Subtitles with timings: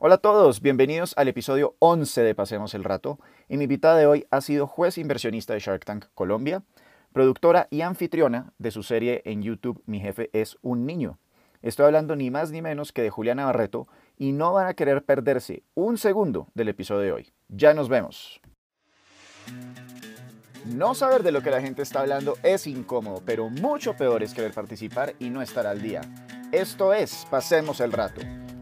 [0.00, 3.18] Hola a todos, bienvenidos al episodio 11 de Pasemos el Rato.
[3.48, 6.62] Y mi invitada de hoy ha sido juez inversionista de Shark Tank Colombia,
[7.12, 11.18] productora y anfitriona de su serie en YouTube Mi jefe es un niño.
[11.62, 15.02] Estoy hablando ni más ni menos que de Juliana Barreto y no van a querer
[15.02, 17.32] perderse un segundo del episodio de hoy.
[17.48, 18.40] Ya nos vemos.
[20.64, 24.32] No saber de lo que la gente está hablando es incómodo, pero mucho peor es
[24.32, 26.02] querer participar y no estar al día.
[26.52, 28.20] Esto es Pasemos el Rato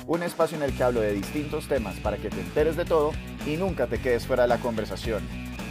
[0.09, 3.11] un espacio en el que hablo de distintos temas para que te enteres de todo
[3.45, 5.23] y nunca te quedes fuera de la conversación.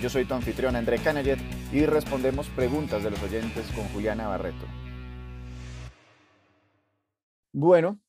[0.01, 1.39] Yo soy tu anfitrión André Canaget
[1.71, 4.65] y respondemos preguntas de los oyentes con Juliana Barreto.
[7.53, 7.99] Bueno,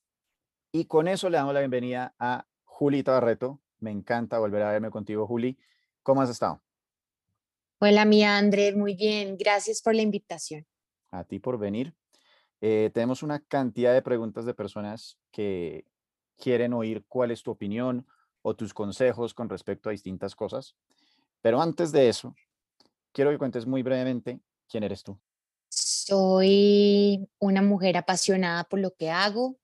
[0.72, 3.60] y con eso le damos la bienvenida a Julita Barreto.
[3.78, 5.56] Me encanta volver a verme contigo, Juli.
[6.02, 6.60] ¿Cómo has estado?
[7.78, 9.36] Hola, mía André, muy bien.
[9.38, 10.66] Gracias por la invitación.
[11.12, 11.95] A ti por venir.
[12.60, 15.84] Eh, tenemos una cantidad de preguntas de personas que
[16.36, 18.06] quieren oír cuál es tu opinión
[18.42, 20.76] o tus consejos con respecto a distintas cosas.
[21.40, 22.34] Pero antes de eso,
[23.12, 25.18] quiero que cuentes muy brevemente quién eres tú.
[25.68, 29.59] Soy una mujer apasionada por lo que hago,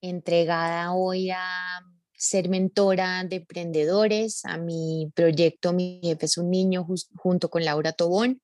[0.00, 1.82] entregada hoy a
[2.14, 7.92] ser mentora de emprendedores, a mi proyecto Mi jefe es un niño junto con Laura
[7.92, 8.42] Tobón,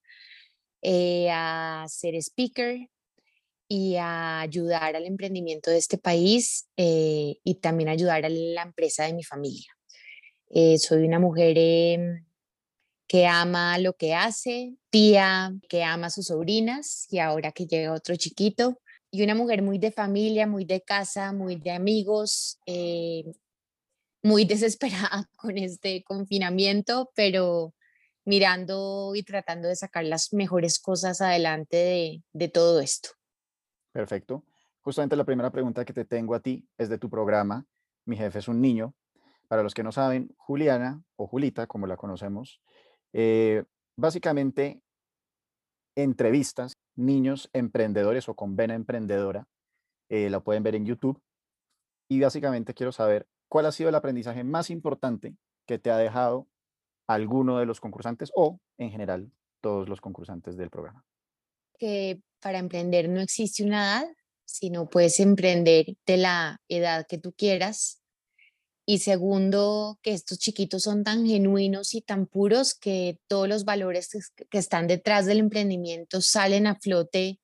[0.82, 2.88] eh, a ser speaker,
[3.76, 9.02] y a ayudar al emprendimiento de este país eh, y también ayudar a la empresa
[9.02, 9.66] de mi familia.
[10.50, 12.24] Eh, soy una mujer em,
[13.08, 17.92] que ama lo que hace, tía que ama a sus sobrinas y ahora que llega
[17.92, 23.24] otro chiquito, y una mujer muy de familia, muy de casa, muy de amigos, eh,
[24.22, 27.74] muy desesperada con este confinamiento, pero
[28.24, 33.10] mirando y tratando de sacar las mejores cosas adelante de, de todo esto.
[33.94, 34.42] Perfecto.
[34.80, 37.64] Justamente la primera pregunta que te tengo a ti es de tu programa.
[38.04, 38.92] Mi jefe es un niño.
[39.46, 42.60] Para los que no saben, Juliana o Julita, como la conocemos,
[43.12, 43.62] eh,
[43.96, 44.82] básicamente
[45.94, 49.46] entrevistas niños emprendedores o con vena emprendedora.
[50.08, 51.22] Eh, la pueden ver en YouTube.
[52.08, 56.48] Y básicamente quiero saber cuál ha sido el aprendizaje más importante que te ha dejado
[57.06, 61.04] alguno de los concursantes o en general todos los concursantes del programa
[61.78, 64.08] que para emprender no existe una edad,
[64.44, 68.02] sino puedes emprender de la edad que tú quieras.
[68.84, 74.10] Y segundo, que estos chiquitos son tan genuinos y tan puros que todos los valores
[74.50, 77.40] que están detrás del emprendimiento salen a flote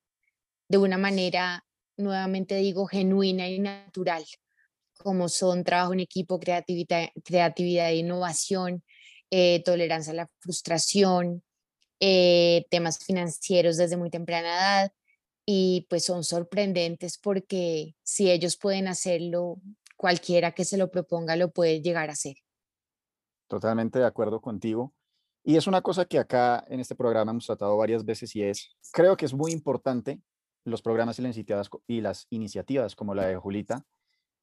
[0.68, 1.64] de una manera,
[1.96, 4.26] nuevamente digo, genuina y natural,
[4.98, 8.84] como son trabajo en equipo, creatividad, creatividad e innovación,
[9.30, 11.42] eh, tolerancia a la frustración,
[12.00, 14.92] eh, temas financieros desde muy temprana edad
[15.46, 19.60] y pues son sorprendentes porque si ellos pueden hacerlo,
[19.96, 22.36] cualquiera que se lo proponga lo puede llegar a hacer.
[23.48, 24.94] Totalmente de acuerdo contigo.
[25.42, 28.76] Y es una cosa que acá en este programa hemos tratado varias veces y es,
[28.92, 30.20] creo que es muy importante
[30.64, 33.84] los programas y las iniciativas, y las iniciativas como la de Julita,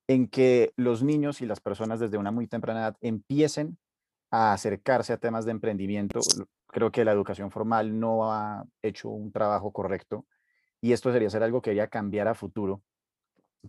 [0.07, 3.77] en que los niños y las personas desde una muy temprana edad empiecen
[4.31, 6.19] a acercarse a temas de emprendimiento.
[6.67, 10.25] Creo que la educación formal no ha hecho un trabajo correcto
[10.81, 12.83] y esto debería ser algo que debería cambiar a futuro,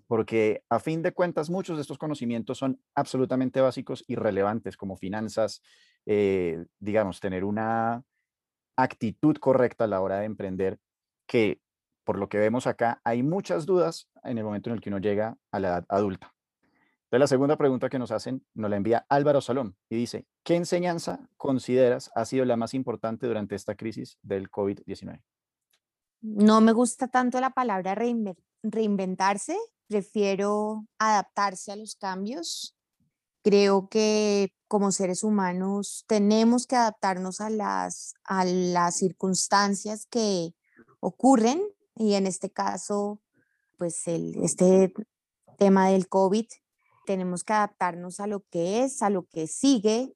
[0.07, 4.97] porque a fin de cuentas muchos de estos conocimientos son absolutamente básicos y relevantes, como
[4.97, 5.63] finanzas,
[6.07, 8.03] eh, digamos, tener una
[8.77, 10.79] actitud correcta a la hora de emprender,
[11.27, 11.61] que
[12.05, 14.99] por lo que vemos acá hay muchas dudas en el momento en el que uno
[14.99, 16.38] llega a la edad adulta.
[17.09, 20.57] Entonces, la segunda pregunta que nos hacen nos la envía Álvaro Salón y dice, ¿qué
[20.57, 25.23] enseñanza consideras ha sido la más importante durante esta crisis del COVID-19?
[26.21, 27.97] No me gusta tanto la palabra
[28.63, 32.77] reinventarse, prefiero adaptarse a los cambios.
[33.43, 40.55] Creo que como seres humanos tenemos que adaptarnos a las, a las circunstancias que
[41.01, 41.63] ocurren
[41.95, 43.23] y en este caso,
[43.79, 44.93] pues el, este
[45.57, 46.45] tema del COVID
[47.09, 50.13] tenemos que adaptarnos a lo que es, a lo que sigue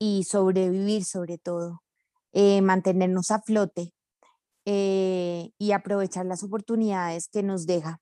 [0.00, 1.84] y sobrevivir sobre todo,
[2.32, 3.92] eh, mantenernos a flote
[4.64, 8.00] eh, y aprovechar las oportunidades que nos deja,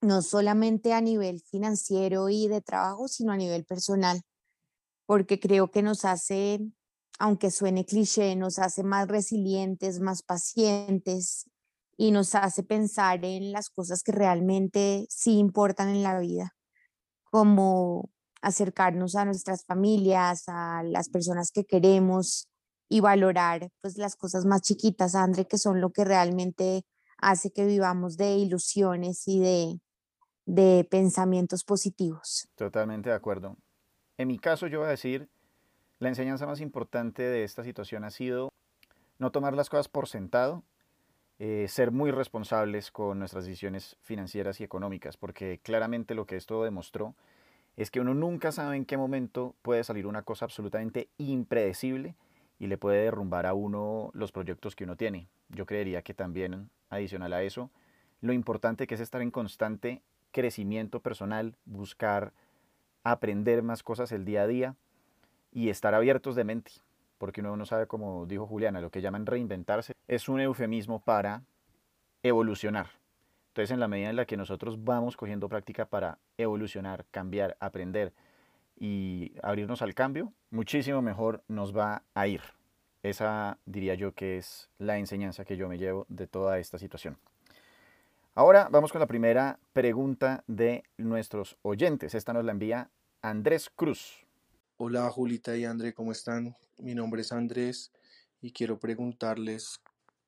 [0.00, 4.22] no solamente a nivel financiero y de trabajo, sino a nivel personal,
[5.06, 6.58] porque creo que nos hace,
[7.20, 11.48] aunque suene cliché, nos hace más resilientes, más pacientes
[11.96, 16.56] y nos hace pensar en las cosas que realmente sí importan en la vida
[17.32, 18.10] como
[18.42, 22.46] acercarnos a nuestras familias, a las personas que queremos
[22.90, 26.84] y valorar pues las cosas más chiquitas, André, que son lo que realmente
[27.16, 29.80] hace que vivamos de ilusiones y de,
[30.44, 32.50] de pensamientos positivos.
[32.54, 33.56] Totalmente de acuerdo.
[34.18, 35.30] En mi caso yo voy a decir,
[36.00, 38.50] la enseñanza más importante de esta situación ha sido
[39.18, 40.64] no tomar las cosas por sentado,
[41.44, 46.62] eh, ser muy responsables con nuestras decisiones financieras y económicas, porque claramente lo que esto
[46.62, 47.16] demostró
[47.76, 52.14] es que uno nunca sabe en qué momento puede salir una cosa absolutamente impredecible
[52.60, 55.26] y le puede derrumbar a uno los proyectos que uno tiene.
[55.48, 57.70] Yo creería que también, adicional a eso,
[58.20, 60.00] lo importante que es estar en constante
[60.30, 62.32] crecimiento personal, buscar
[63.02, 64.76] aprender más cosas el día a día
[65.50, 66.70] y estar abiertos de mente,
[67.22, 71.44] porque uno no sabe, como dijo Juliana, lo que llaman reinventarse es un eufemismo para
[72.24, 72.88] evolucionar.
[73.50, 78.12] Entonces, en la medida en la que nosotros vamos cogiendo práctica para evolucionar, cambiar, aprender
[78.76, 82.40] y abrirnos al cambio, muchísimo mejor nos va a ir.
[83.04, 87.18] Esa diría yo que es la enseñanza que yo me llevo de toda esta situación.
[88.34, 92.16] Ahora vamos con la primera pregunta de nuestros oyentes.
[92.16, 92.90] Esta nos la envía
[93.20, 94.26] Andrés Cruz.
[94.76, 96.56] Hola Julita y André, ¿cómo están?
[96.82, 97.92] Mi nombre es Andrés
[98.40, 99.80] y quiero preguntarles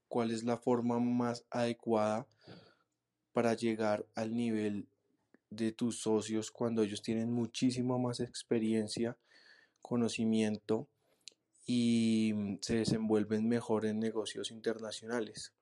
[0.07, 2.29] cuál es la forma más adecuada
[3.33, 4.87] para llegar al nivel
[5.51, 9.17] de tus socios cuando ellos tienen muchísima más experiencia,
[9.83, 10.87] conocimiento
[11.67, 15.53] y se desenvuelven mejor en negocios internacionales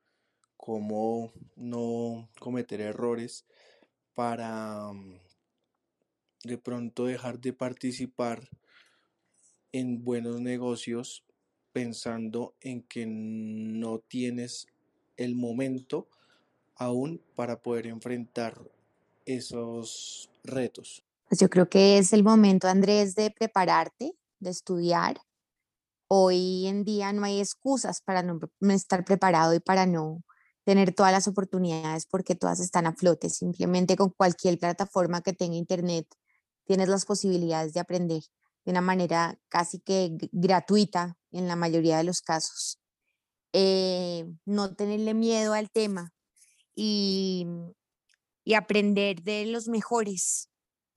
[0.59, 3.47] cómo no cometer errores
[4.13, 5.21] para mm,
[6.45, 8.47] de pronto dejar de participar
[9.73, 11.25] en buenos negocios
[11.73, 14.67] pensando en que no tienes
[15.17, 16.09] el momento
[16.77, 18.61] aún para poder enfrentar
[19.25, 21.03] esos retos.
[21.29, 25.21] Pues yo creo que es el momento, Andrés, de prepararte, de estudiar.
[26.09, 28.39] Hoy en día no hay excusas para no
[28.71, 30.23] estar preparado y para no
[30.65, 33.31] tener todas las oportunidades porque todas están a flote.
[33.31, 36.07] Simplemente con cualquier plataforma que tenga internet
[36.65, 38.23] tienes las posibilidades de aprender
[38.65, 42.79] de una manera casi que gratuita en la mayoría de los casos.
[43.53, 46.13] Eh, no tenerle miedo al tema
[46.75, 47.47] y,
[48.45, 50.49] y, aprender de los mejores.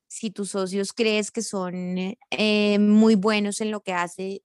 [0.07, 4.44] Si tus socios crees que son eh, muy buenos en lo que hace,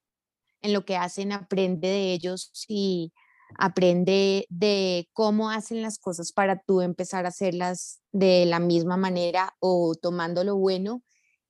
[0.63, 3.13] en lo que hacen, aprende de ellos y
[3.59, 9.55] aprende de cómo hacen las cosas para tú empezar a hacerlas de la misma manera
[9.61, 11.03] o tomando lo bueno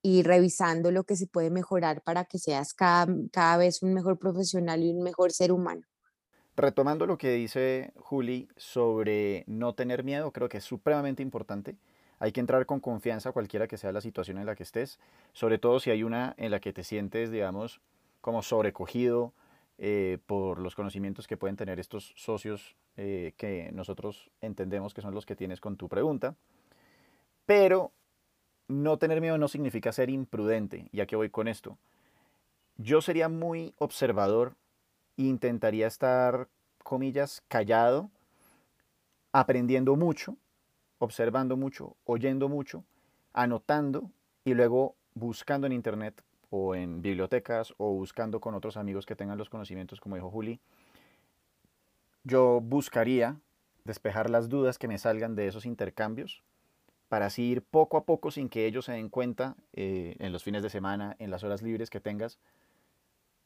[0.02, 4.18] y revisando lo que se puede mejorar para que seas cada, cada vez un mejor
[4.18, 5.82] profesional y un mejor ser humano.
[6.56, 11.76] Retomando lo que dice Juli sobre no tener miedo, creo que es supremamente importante.
[12.18, 14.98] Hay que entrar con confianza cualquiera que sea la situación en la que estés,
[15.32, 17.80] sobre todo si hay una en la que te sientes, digamos,
[18.20, 19.32] como sobrecogido,
[19.82, 25.14] eh, por los conocimientos que pueden tener estos socios eh, que nosotros entendemos que son
[25.14, 26.36] los que tienes con tu pregunta.
[27.46, 27.90] Pero
[28.70, 30.88] no tener miedo no significa ser imprudente.
[30.92, 31.76] ¿Y a qué voy con esto?
[32.78, 34.54] Yo sería muy observador
[35.18, 36.48] e intentaría estar,
[36.82, 38.10] comillas, callado,
[39.32, 40.36] aprendiendo mucho,
[40.98, 42.84] observando mucho, oyendo mucho,
[43.32, 44.10] anotando
[44.44, 49.38] y luego buscando en internet o en bibliotecas o buscando con otros amigos que tengan
[49.38, 50.60] los conocimientos, como dijo Juli,
[52.24, 53.36] yo buscaría
[53.84, 56.42] despejar las dudas que me salgan de esos intercambios
[57.10, 60.44] para así ir poco a poco sin que ellos se den cuenta eh, en los
[60.44, 62.38] fines de semana, en las horas libres que tengas,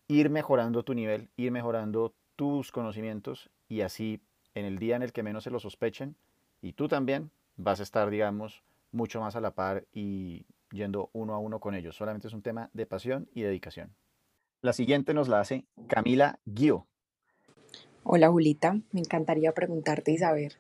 [0.07, 4.21] ir mejorando tu nivel, ir mejorando tus conocimientos y así
[4.55, 6.15] en el día en el que menos se lo sospechen
[6.61, 11.33] y tú también vas a estar, digamos, mucho más a la par y yendo uno
[11.33, 11.97] a uno con ellos.
[11.97, 13.95] Solamente es un tema de pasión y dedicación.
[14.61, 16.87] La siguiente nos la hace Camila Guío.
[18.03, 20.53] Hola Julita, me encantaría preguntarte y saber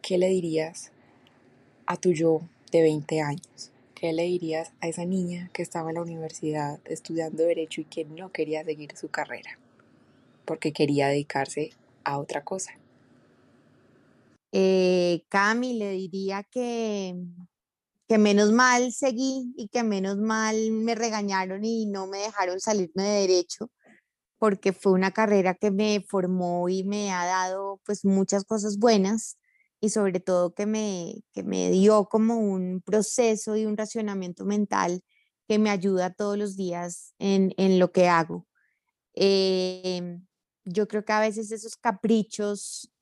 [0.00, 0.91] qué le dirías
[1.86, 3.70] a tu yo de 20 años.
[3.94, 8.04] ¿Qué le dirías a esa niña que estaba en la universidad estudiando derecho y que
[8.04, 9.58] no quería seguir su carrera
[10.44, 11.70] porque quería dedicarse
[12.04, 12.72] a otra cosa?
[14.52, 17.14] Eh, Cami, le diría que
[18.12, 23.04] que menos mal seguí y que menos mal me regañaron y no me dejaron salirme
[23.04, 23.70] de derecho,
[24.38, 29.38] porque fue una carrera que me formó y me ha dado pues muchas cosas buenas
[29.82, 35.02] y sobre todo que me, que me dio como un proceso y un racionamiento mental
[35.48, 38.46] que me ayuda todos los días en, en lo que hago.
[39.14, 40.24] Em,
[40.64, 42.92] yo creo que a veces esos caprichos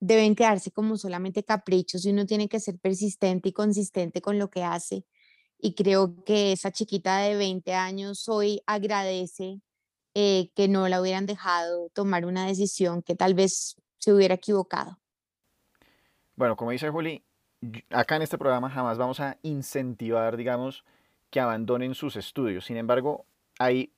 [0.00, 4.48] deben quedarse como solamente caprichos y uno tiene que ser persistente y consistente con lo
[4.48, 5.04] que hace.
[5.58, 9.60] Y creo que esa chiquita de 20 años hoy agradece
[10.14, 14.98] eh, que no la hubieran dejado tomar una decisión que tal vez se hubiera equivocado.
[16.38, 17.24] Bueno, como dice Juli,
[17.90, 20.84] acá en este programa jamás vamos a incentivar, digamos,
[21.30, 22.64] que abandonen sus estudios.
[22.64, 23.26] Sin embargo,
[23.58, 23.92] hay,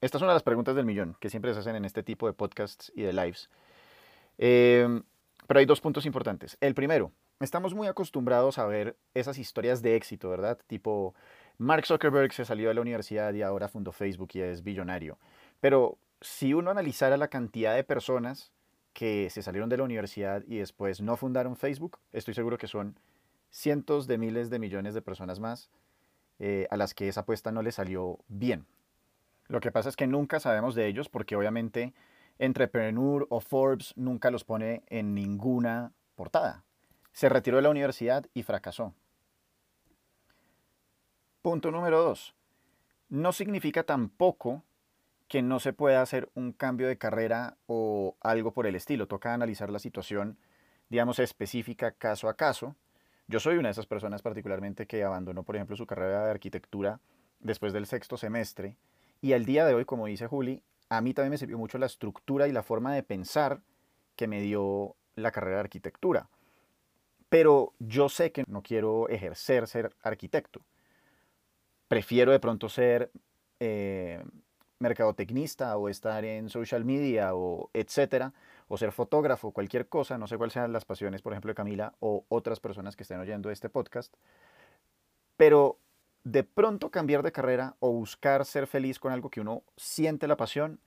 [0.00, 2.28] esta es una de las preguntas del millón que siempre se hacen en este tipo
[2.28, 3.50] de podcasts y de lives.
[4.38, 5.02] Em,
[5.48, 6.56] pero hay dos puntos importantes.
[6.60, 10.60] El primero, estamos muy acostumbrados a ver esas historias de éxito, ¿verdad?
[10.68, 11.16] Tipo,
[11.58, 15.18] Mark Zuckerberg se salió de la universidad y ahora fundó Facebook y es billonario.
[15.58, 18.52] Pero si uno analizara la cantidad de personas
[18.92, 22.98] que se salieron de la universidad y después no fundaron Facebook, estoy seguro que son
[23.50, 25.70] cientos de miles de millones de personas más
[26.38, 28.66] eh, a las que esa apuesta no les salió bien.
[29.48, 31.92] Lo que pasa es que nunca sabemos de ellos porque obviamente
[32.38, 36.64] Entrepreneur o Forbes nunca los pone en ninguna portada.
[37.12, 38.94] Se retiró de la universidad y fracasó.
[41.42, 42.34] Punto número dos.
[43.10, 44.62] No significa tampoco
[45.30, 49.06] que no se pueda hacer un cambio de carrera o algo por el estilo.
[49.06, 50.36] Toca analizar la situación,
[50.88, 52.74] digamos, específica caso a caso.
[53.28, 56.98] Yo soy una de esas personas particularmente que abandonó, por ejemplo, su carrera de arquitectura
[57.38, 58.76] después del sexto semestre.
[59.20, 61.86] Y al día de hoy, como dice Juli, a mí también me sirvió mucho la
[61.86, 63.62] estructura y la forma de pensar
[64.16, 66.28] que me dio la carrera de arquitectura.
[67.28, 70.66] Pero yo sé que no quiero ejercer ser arquitecto.
[71.86, 73.12] Prefiero de pronto ser
[73.60, 74.24] eh,
[74.80, 78.32] mercadotecnista o estar en social media o etcétera,
[78.66, 81.94] o ser fotógrafo, cualquier cosa, no sé cuáles sean las pasiones, por ejemplo, de Camila
[82.00, 84.14] o otras personas que estén oyendo este podcast,
[85.36, 85.78] pero
[86.24, 90.36] de pronto cambiar de carrera o buscar ser feliz con algo que uno siente la
[90.36, 90.80] pasión,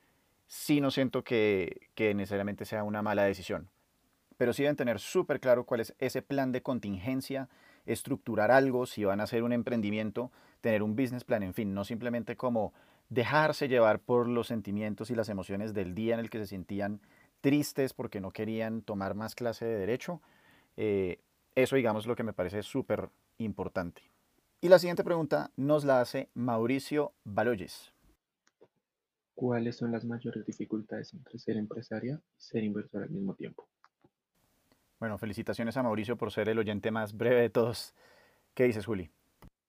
[0.48, 3.70] sí no siento que, que necesariamente sea una mala decisión.
[4.38, 7.50] Pero sí deben tener súper claro cuál es ese plan de contingencia,
[7.86, 10.32] estructurar algo, si van a hacer un emprendimiento,
[10.62, 12.74] tener un business plan, en fin, no simplemente como
[13.14, 17.00] dejarse llevar por los sentimientos y las emociones del día en el que se sentían
[17.42, 20.22] tristes porque no querían tomar más clase de derecho.
[20.78, 21.20] Eh,
[21.56, 24.02] eso, digamos, lo que me parece súper importante.
[24.62, 27.94] Y la siguiente pregunta nos la hace Mauricio Baloyes.
[29.36, 33.68] ¿Cuáles son las mayores dificultades entre ser empresaria y ser inversor al mismo tiempo?
[35.00, 37.94] Bueno, felicitaciones a Mauricio por ser el oyente más breve de todos.
[38.54, 39.12] ¿Qué dices, Juli?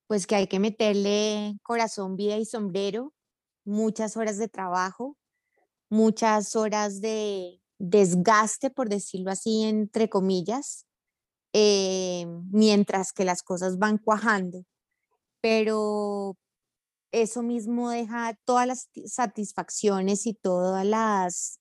[0.07, 3.11] Pues que hay que meterle corazón, vida y sombrero,
[3.65, 5.17] muchas horas de trabajo,
[5.89, 10.85] muchas horas de desgaste, por decirlo así, entre comillas,
[11.53, 14.65] eh, mientras que las cosas van cuajando.
[15.41, 16.37] Pero
[17.11, 21.59] eso mismo deja todas las ti- satisfacciones y todas las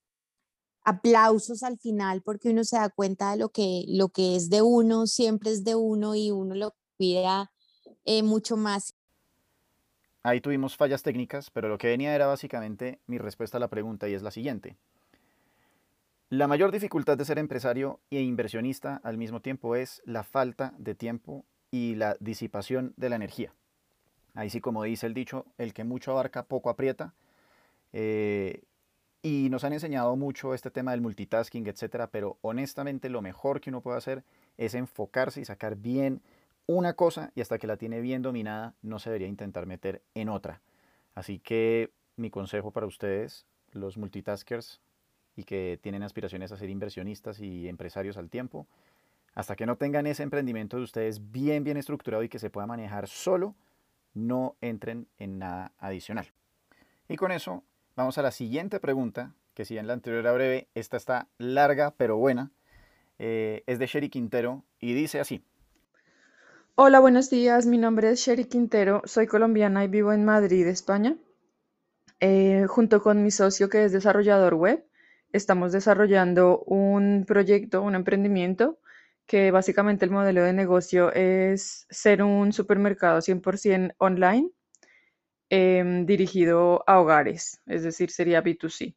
[0.85, 4.63] aplausos al final porque uno se da cuenta de lo que, lo que es de
[4.63, 7.53] uno, siempre es de uno y uno lo cuida
[8.05, 8.94] eh, mucho más.
[10.27, 14.09] Ahí tuvimos fallas técnicas, pero lo que venía era básicamente mi respuesta a la pregunta
[14.09, 14.75] y es la siguiente.
[16.31, 20.95] La mayor dificultad de ser empresario e inversionista al mismo tiempo es la falta de
[20.95, 23.53] tiempo y la disipación de la energía.
[24.33, 27.13] Ahí sí, como dice el dicho, el que mucho abarca, poco aprieta.
[27.93, 28.63] Eh,
[29.21, 33.69] y nos han enseñado mucho este tema del multitasking, etcétera, pero honestamente lo mejor que
[33.69, 34.25] uno puede hacer
[34.57, 36.23] es enfocarse y sacar bien
[36.67, 40.29] una cosa y hasta que la tiene bien dominada no se debería intentar meter en
[40.29, 40.63] otra.
[41.15, 44.81] Así que mi consejo para ustedes, los multitaskers
[45.37, 48.67] y que tienen aspiraciones a ser inversionistas y empresarios al tiempo,
[49.35, 52.67] hasta que no tengan ese emprendimiento de ustedes bien, bien estructurado y que se pueda
[52.67, 53.55] manejar solo,
[54.15, 56.33] no entren en nada adicional.
[57.09, 57.65] Y con eso
[57.97, 61.95] vamos a la siguiente pregunta, que si en la anterior era breve, esta está larga
[61.97, 62.53] pero buena.
[63.19, 65.45] Eh, es de Sherry Quintero y dice así.
[66.77, 67.67] Hola, buenos días.
[67.67, 69.03] Mi nombre es Sherry Quintero.
[69.07, 71.17] Soy colombiana y vivo en Madrid, España.
[72.21, 74.85] Eh, junto con mi socio que es desarrollador web,
[75.33, 78.79] estamos desarrollando un proyecto, un emprendimiento
[79.27, 84.51] que básicamente el modelo de negocio es ser un supermercado 100% online
[85.51, 88.97] em, dirigido a hogares, es decir, sería B2C.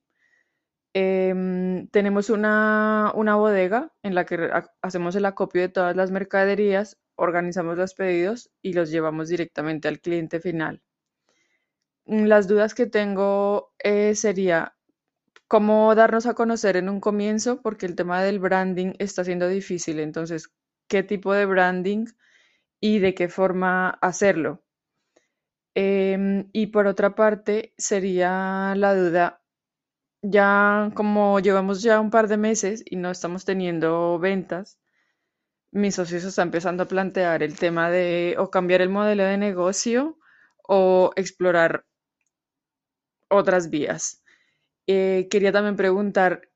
[0.93, 6.11] Em, tenemos una, una bodega en la que ha- hacemos el acopio de todas las
[6.11, 10.81] mercaderías, organizamos los pedidos y los llevamos directamente al cliente final.
[12.05, 14.75] Mm, Las dudas que tengo eh, sería
[15.47, 19.99] cómo darnos a conocer en un comienzo, porque el tema del branding está siendo difícil.
[19.99, 20.51] Entonces,
[20.89, 22.05] ¿qué tipo de branding
[22.81, 24.63] y de qué forma hacerlo?
[25.75, 29.41] Em, y por otra parte, sería la duda,
[30.23, 34.79] ya como llevamos ya un par de meses y no estamos teniendo ventas,
[35.77, 39.37] mi socio se está empezando a plantear el tema de o cambiar el modelo de
[39.37, 40.17] negocio
[40.67, 41.85] o explorar
[43.29, 44.23] otras vías.
[44.87, 46.49] Eh, quería también preguntar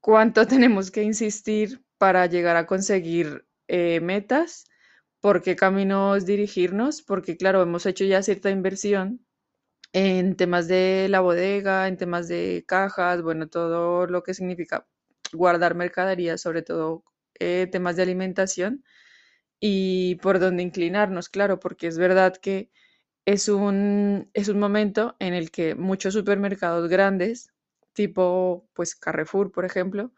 [0.00, 4.64] cuánto tenemos que insistir para llegar a conseguir eh, metas,
[5.20, 9.26] por qué caminos dirigirnos, porque claro, hemos hecho ya cierta inversión
[9.92, 14.86] en temas de la bodega, en temas de cajas, bueno, todo lo que significa
[15.32, 17.04] guardar mercadería, sobre todo
[17.40, 18.84] eh, temas de alimentación
[19.60, 22.70] y por dónde inclinarnos, claro, porque es verdad que
[23.26, 27.52] es un, es un momento en el que muchos supermercados grandes,
[27.94, 30.12] tipo pues Carrefour, por ejemplo,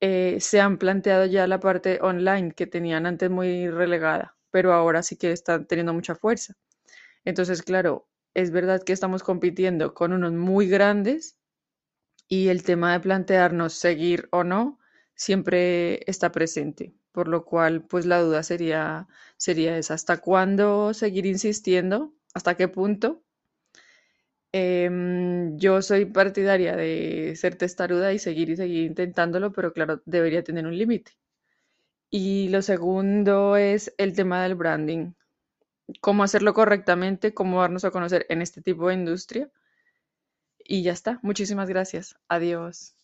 [0.00, 5.02] eh, se han planteado ya la parte online que tenían antes muy relegada, pero ahora
[5.02, 6.54] sí que están teniendo mucha fuerza.
[7.24, 11.38] Entonces, claro, es verdad que estamos compitiendo con unos muy grandes
[12.28, 14.78] y el tema de plantearnos seguir o no
[15.14, 21.26] siempre está presente, por lo cual pues la duda sería, sería esa, ¿hasta cuándo seguir
[21.26, 22.14] insistiendo?
[22.34, 23.22] ¿Hasta qué punto?
[24.52, 30.44] Em, yo soy partidaria de ser testaruda y seguir y seguir intentándolo, pero claro, debería
[30.44, 31.12] tener un límite.
[32.10, 35.12] Y lo segundo es el tema del branding.
[36.00, 39.50] Cómo hacerlo correctamente, cómo darnos a conocer en este tipo de industria.
[40.64, 41.20] Y ya está.
[41.22, 42.16] Muchísimas gracias.
[42.28, 42.96] Adiós.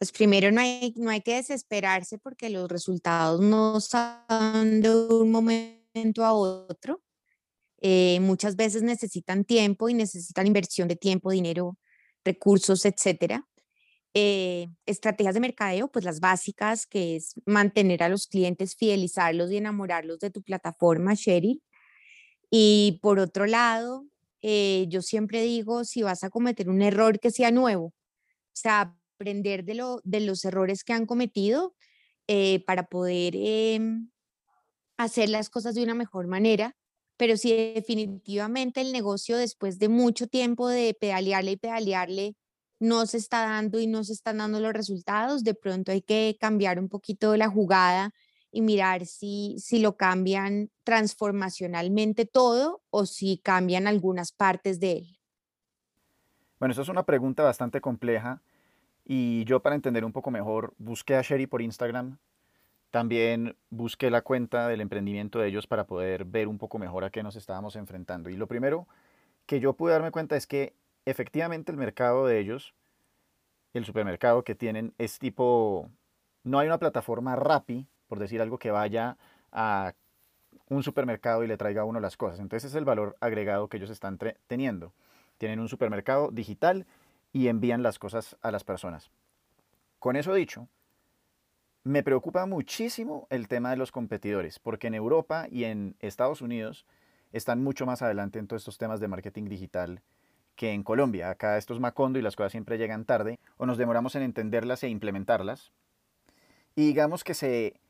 [0.00, 5.30] Pues primero no hay, no hay que desesperarse porque los resultados no están de un
[5.30, 7.02] momento a otro.
[7.82, 11.76] Eh, muchas veces necesitan tiempo y necesitan inversión de tiempo, dinero,
[12.24, 13.46] recursos, etcétera.
[14.14, 19.58] Eh, estrategias de mercadeo, pues las básicas, que es mantener a los clientes, fidelizarlos y
[19.58, 21.60] enamorarlos de tu plataforma, Sherry.
[22.50, 24.06] Y por otro lado,
[24.40, 27.94] eh, yo siempre digo, si vas a cometer un error que sea nuevo, o
[28.54, 31.74] sea, aprender de, lo, de los errores que han cometido
[32.26, 34.10] eh, para poder em,
[34.96, 36.74] hacer las cosas de una mejor manera.
[37.18, 42.36] Pero si definitivamente el negocio después de mucho tiempo de pedalearle y pedalearle
[42.78, 46.38] no se está dando y no se están dando los resultados, de pronto hay que
[46.40, 48.14] cambiar un poquito la jugada
[48.50, 55.18] y mirar si, si lo cambian transformacionalmente todo o si cambian algunas partes de él.
[56.58, 58.42] Bueno, eso es una pregunta bastante compleja
[59.12, 62.18] y yo para entender un poco mejor busqué a Sherry por Instagram,
[62.92, 67.10] también busqué la cuenta del emprendimiento de ellos para poder ver un poco mejor a
[67.10, 68.30] qué nos estábamos enfrentando.
[68.30, 68.86] Y lo primero
[69.46, 70.74] que yo pude darme cuenta es que
[71.06, 72.72] efectivamente el mercado de ellos,
[73.74, 75.90] el supermercado que tienen, es tipo,
[76.44, 79.16] no hay una plataforma Rappi, por decir algo, que vaya
[79.50, 79.92] a
[80.68, 82.38] un supermercado y le traiga a uno las cosas.
[82.38, 84.92] Entonces es el valor agregado que ellos están teniendo.
[85.36, 86.86] Tienen un supermercado digital
[87.32, 89.10] y envían las cosas a las personas.
[89.98, 90.68] Con eso dicho,
[91.84, 96.86] me preocupa muchísimo el tema de los competidores, porque en Europa y en Estados Unidos
[97.32, 100.02] están mucho más adelante en todos estos temas de marketing digital
[100.56, 101.30] que en Colombia.
[101.30, 104.82] Acá esto es Macondo y las cosas siempre llegan tarde o nos demoramos en entenderlas
[104.82, 105.72] e implementarlas.
[106.76, 107.80] Y digamos que se,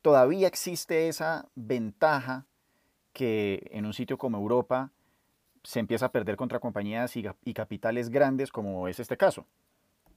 [0.00, 2.46] todavía existe esa ventaja
[3.12, 4.90] que en un sitio como Europa
[5.64, 9.46] se empieza a perder contra compañías y, capitales grandes como es este caso.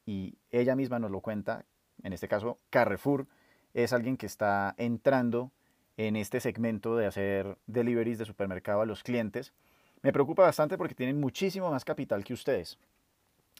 [0.05, 1.65] Y ella misma nos lo cuenta,
[2.03, 3.25] en este caso Carrefour
[3.73, 5.51] es alguien que está entrando
[5.97, 9.53] en este segmento de hacer deliveries de supermercado a los clientes
[10.01, 12.77] me preocupa bastante porque tienen muchísimo más capital que ustedes.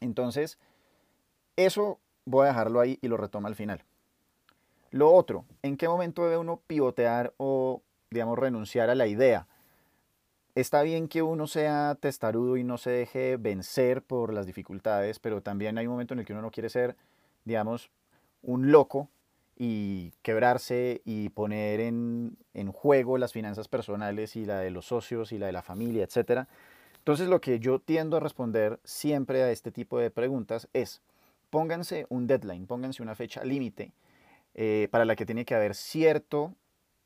[0.01, 0.57] Entonces,
[1.55, 3.83] eso voy a dejarlo ahí y lo retomo al final.
[4.91, 9.47] Lo otro, ¿en qué momento debe uno pivotear o, digamos, renunciar a la idea?
[10.57, 15.43] Está bien que uno sea testarudo y no se deje vencer por las dificultades, pero
[15.43, 16.95] también hay un momento en el que uno no quiere ser,
[17.45, 17.91] digamos,
[18.41, 19.07] un loco
[19.55, 22.35] y quebrarse y poner en,
[22.73, 26.47] juego las finanzas personales y la de los socios y la de la familia, etc.
[26.97, 31.03] Entonces lo que yo tiendo a responder siempre a este tipo de preguntas es,
[31.51, 33.91] pónganse un deadline, pónganse una fecha límite
[34.55, 36.55] eh, para la que tiene que haber cierto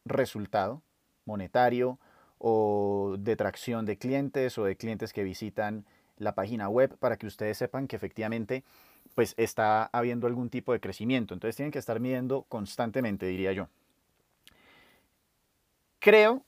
[0.05, 0.81] resultado
[1.25, 1.99] monetario
[2.43, 5.85] o de tracción de clientes o de clientes que visitan
[6.17, 8.63] la página web para que ustedes sepan que efectivamente
[9.13, 11.33] pues está habiendo algún tipo de crecimiento.
[11.33, 13.67] Entonces tienen que estar midiendo constantemente, diría yo.
[15.99, 16.43] Creo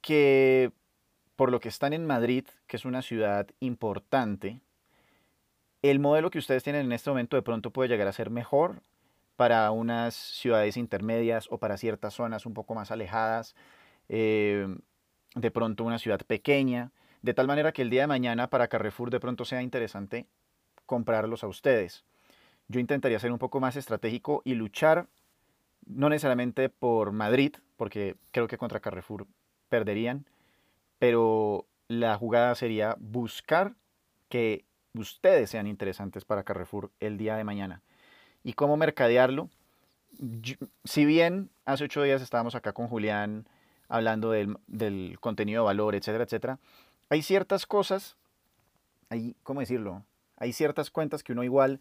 [0.00, 0.72] que
[1.36, 4.60] por lo que están en Madrid, que es una ciudad importante,
[5.82, 8.82] el modelo que ustedes tienen en este momento de pronto puede llegar a ser mejor
[9.36, 13.54] para unas ciudades intermedias o para ciertas zonas un poco más alejadas,
[14.08, 14.66] eh,
[15.34, 16.92] de pronto una ciudad pequeña,
[17.22, 20.26] de tal manera que el día de mañana para Carrefour de pronto sea interesante
[20.86, 22.04] comprarlos a ustedes.
[22.68, 25.06] Yo intentaría ser un poco más estratégico y luchar,
[25.86, 29.26] no necesariamente por Madrid, porque creo que contra Carrefour
[29.68, 30.26] perderían,
[30.98, 33.74] pero la jugada sería buscar
[34.28, 37.82] que ustedes sean interesantes para Carrefour el día de mañana.
[38.42, 39.48] ¿Y cómo mercadearlo?
[40.84, 43.48] si bien hace ocho días estábamos acá con Julián
[43.94, 46.58] hablando del, del, contenido de valor, etcétera, etcétera,
[47.10, 48.16] hay ciertas cosas,
[49.08, 50.02] hay, ¿cómo decirlo?
[50.36, 51.80] Hay ciertas cuentas que uno igual,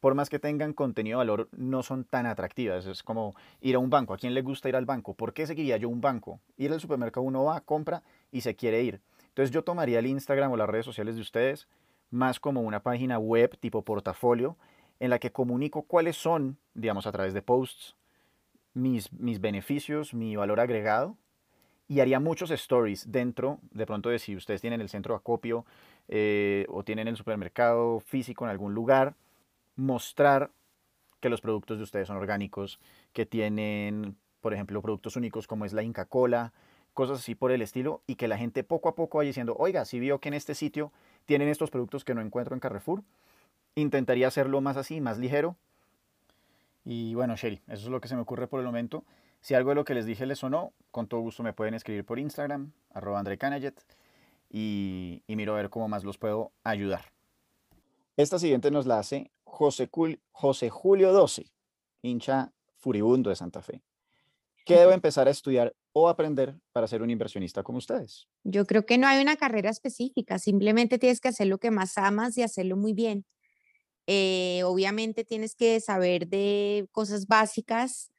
[0.00, 2.86] por más que tengan contenido de valor, no son tan atractivas.
[2.86, 4.14] Es como ir a un banco.
[4.14, 5.14] ¿A quién le gusta ir al banco?
[5.14, 6.40] ¿Por qué seguiría yo un banco?
[6.56, 9.00] Ir al supermercado, uno va, compra y se quiere ir.
[9.28, 11.68] Entonces yo tomaría el Instagram o las redes sociales de ustedes
[12.10, 14.56] más como una página web tipo portafolio
[14.98, 17.94] en la que comunico cuáles son, digamos, a través de posts,
[18.72, 21.16] mis, mis beneficios, mi valor agregado
[21.88, 25.64] y haría muchos stories dentro, de pronto de si ustedes tienen el centro de acopio
[26.08, 29.14] eh, o tienen el supermercado físico en algún lugar,
[29.76, 30.50] mostrar
[31.20, 32.80] que los productos de ustedes son orgánicos,
[33.12, 36.52] que tienen, por ejemplo, productos únicos como es la Inca Cola,
[36.92, 39.84] cosas así por el estilo, y que la gente poco a poco vaya diciendo, oiga,
[39.84, 40.92] si vio que en este sitio
[41.26, 43.02] tienen estos productos que no encuentro en Carrefour,
[43.74, 45.56] intentaría hacerlo más así, más ligero.
[46.84, 49.04] Y bueno, Sherry, eso es lo que se me ocurre por el momento.
[49.44, 52.06] Si algo de lo que les dije les sonó, con todo gusto me pueden escribir
[52.06, 53.22] por Instagram, arroba
[54.48, 57.12] y, y miro a ver cómo más los puedo ayudar.
[58.16, 59.90] Esta siguiente nos la hace José,
[60.32, 61.52] José Julio 12,
[62.00, 63.82] hincha furibundo de Santa Fe.
[64.64, 68.26] ¿Qué debo empezar a estudiar o aprender para ser un inversionista como ustedes?
[68.44, 71.98] Yo creo que no hay una carrera específica, simplemente tienes que hacer lo que más
[71.98, 73.26] amas y hacerlo muy bien.
[74.06, 78.10] Eh, obviamente tienes que saber de cosas básicas,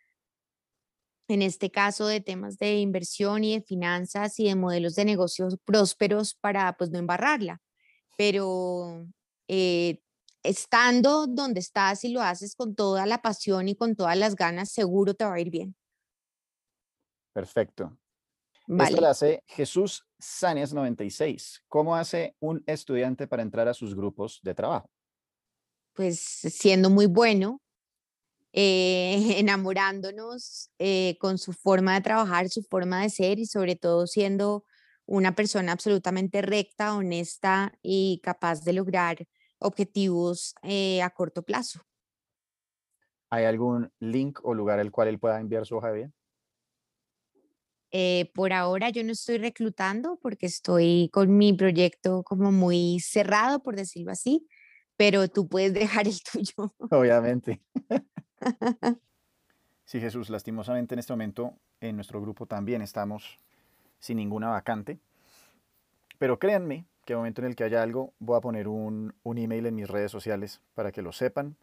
[1.27, 5.57] en este caso de temas de inversión y de finanzas y de modelos de negocios
[5.65, 7.61] prósperos para pues no embarrarla.
[8.17, 9.05] Pero
[9.47, 10.01] eh,
[10.43, 14.71] estando donde estás y lo haces con toda la pasión y con todas las ganas,
[14.71, 15.75] seguro te va a ir bien.
[17.33, 17.97] Perfecto.
[18.67, 18.89] Vale.
[18.89, 21.63] Esto lo hace Jesús Sánchez 96.
[21.67, 24.89] ¿Cómo hace un estudiante para entrar a sus grupos de trabajo?
[25.93, 27.61] Pues siendo muy bueno,
[28.57, 34.07] eh, enamorándonos eh, con su forma de trabajar, su forma de ser y sobre todo
[34.07, 34.63] siendo
[35.05, 39.17] una persona absolutamente recta, honesta y capaz de lograr
[39.59, 41.81] objetivos eh, a corto plazo.
[43.29, 46.11] ¿Hay algún link o lugar al cual él pueda enviar su hoja de vida?
[47.91, 53.61] Eh, por ahora yo no estoy reclutando porque estoy con mi proyecto como muy cerrado,
[53.63, 54.47] por decirlo así,
[54.95, 56.73] pero tú puedes dejar el tuyo.
[56.89, 57.61] Obviamente.
[59.85, 63.39] Sí, Jesús, lastimosamente en este momento en nuestro grupo también estamos
[63.99, 64.99] sin ninguna vacante,
[66.17, 69.37] pero créanme que el momento en el que haya algo voy a poner un, un
[69.37, 71.55] email en mis redes sociales para que lo sepan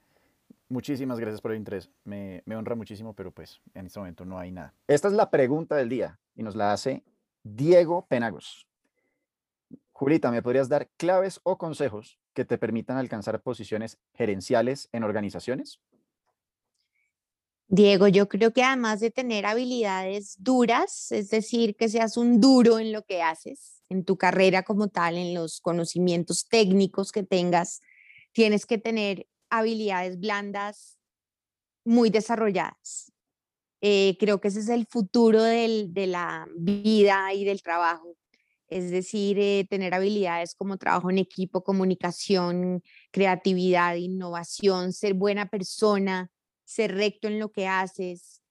[0.72, 1.90] Muchísimas gracias por el interés.
[2.02, 4.72] Me, me, honra muchísimo, pero pues en este momento no hay nada.
[4.88, 7.04] Esta es la pregunta del día y nos la hace
[7.42, 8.66] Diego Penagos.
[9.92, 15.78] Julita, ¿me podrías dar claves o consejos que te permitan alcanzar posiciones gerenciales en organizaciones?
[17.74, 22.78] Diego, yo creo que además de tener habilidades duras, es decir, que seas un duro
[22.78, 27.80] en lo que haces, en tu carrera como tal, en los conocimientos técnicos que tengas,
[28.32, 30.98] tienes que tener habilidades blandas
[31.82, 33.10] muy desarrolladas.
[33.80, 38.18] Eh, creo que ese es el futuro de la vida y del trabajo.
[38.68, 46.30] Es decir, eh, tener habilidades como trabajo en equipo, comunicación, creatividad, innovación, ser buena persona,
[46.64, 48.42] ser recto en lo que haces,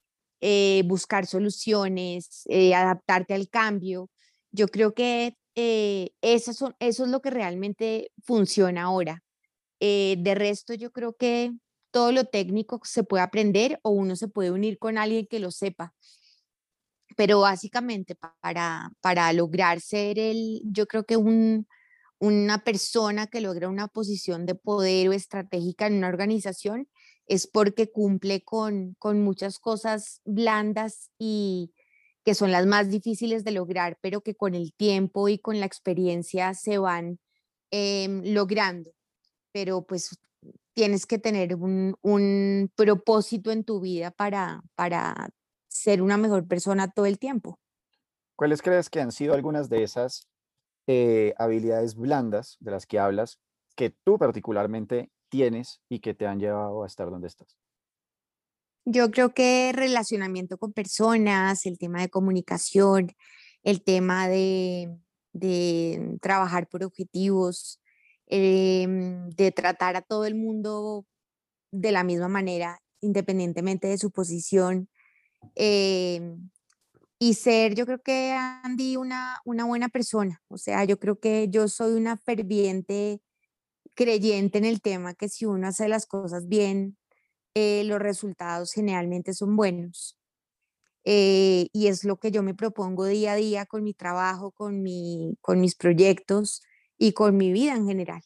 [0.42, 2.44] eh, buscar soluciones,
[2.76, 4.10] adaptarte al cambio.
[4.52, 9.24] Yo creo que eso, son, eso es lo que realmente funciona ahora.
[9.84, 11.52] Eh, de resto, yo creo que
[11.90, 15.50] todo lo técnico se puede aprender o uno se puede unir con alguien que lo
[15.50, 15.96] sepa.
[17.18, 21.68] Pero básicamente para, para lograr ser el, yo creo que un,
[22.20, 26.88] una persona que logra una posición de poder o estratégica en una organización
[27.32, 31.74] es porque cumple con, con muchas cosas blandas y
[32.24, 35.66] que son las más difíciles de lograr, pero que con el tiempo y con la
[35.66, 37.20] experiencia se van
[37.72, 38.92] em, logrando
[39.52, 40.18] pero pues
[40.74, 45.30] tienes que tener un, propósito en tu vida para, para
[45.68, 47.60] ser una mejor persona todo el tiempo.
[48.36, 50.28] ¿Cuáles crees que han sido algunas de esas
[50.88, 53.40] eh, habilidades blandas de las que hablas
[53.76, 57.58] que tú particularmente tienes y que te han llevado a estar donde estás?
[58.86, 63.12] Yo creo que relacionamiento con personas, el tema de comunicación,
[63.64, 64.96] el tema de,
[65.34, 67.82] de trabajar por objetivos,
[68.34, 71.06] Em, de tratar a todo el mundo
[71.72, 74.90] de la misma manera, independientemente de su posición.
[75.56, 76.50] Em,
[77.20, 80.42] y ser, yo creo que Andy, una, una buena persona.
[80.48, 83.20] O sea, yo creo que yo soy una ferviente
[83.94, 86.98] creyente en el tema que si uno hace las cosas bien,
[87.54, 90.18] eh, los resultados generalmente son buenos.
[91.04, 94.84] Eh, y es lo que yo me propongo día a día con mi trabajo, con,
[94.84, 96.62] mi, con mis proyectos
[96.98, 98.22] y con mi vida en general.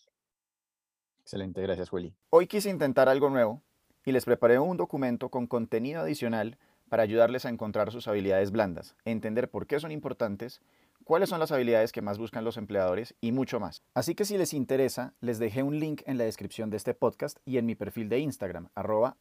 [1.22, 2.14] Excelente, gracias, Willy.
[2.30, 3.64] Hoy quise intentar algo nuevo
[4.06, 8.96] y les preparé un documento con contenido adicional para ayudarles a encontrar sus habilidades blandas,
[9.06, 10.62] entender por qué son importantes,
[11.06, 13.84] cuáles son las habilidades que más buscan los empleadores y mucho más.
[13.94, 17.38] Así que si les interesa, les dejé un link en la descripción de este podcast
[17.46, 19.16] y en mi perfil de Instagram, arroba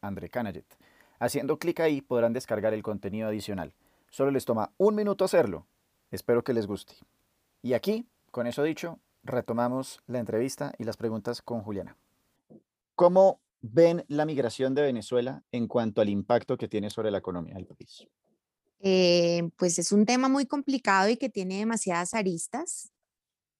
[1.19, 3.73] Haciendo clic ahí podrán descargar el contenido adicional.
[4.09, 5.67] Solo les toma un minuto hacerlo.
[6.11, 6.95] Espero que les guste.
[7.61, 11.95] Y aquí, con eso dicho, retomamos la entrevista y las preguntas con Juliana.
[12.95, 17.55] ¿Cómo ven la migración de Venezuela en cuanto al impacto que tiene sobre la economía
[17.55, 18.07] del país?
[18.87, 22.91] Eh, pues es un tema muy complicado y que tiene demasiadas aristas.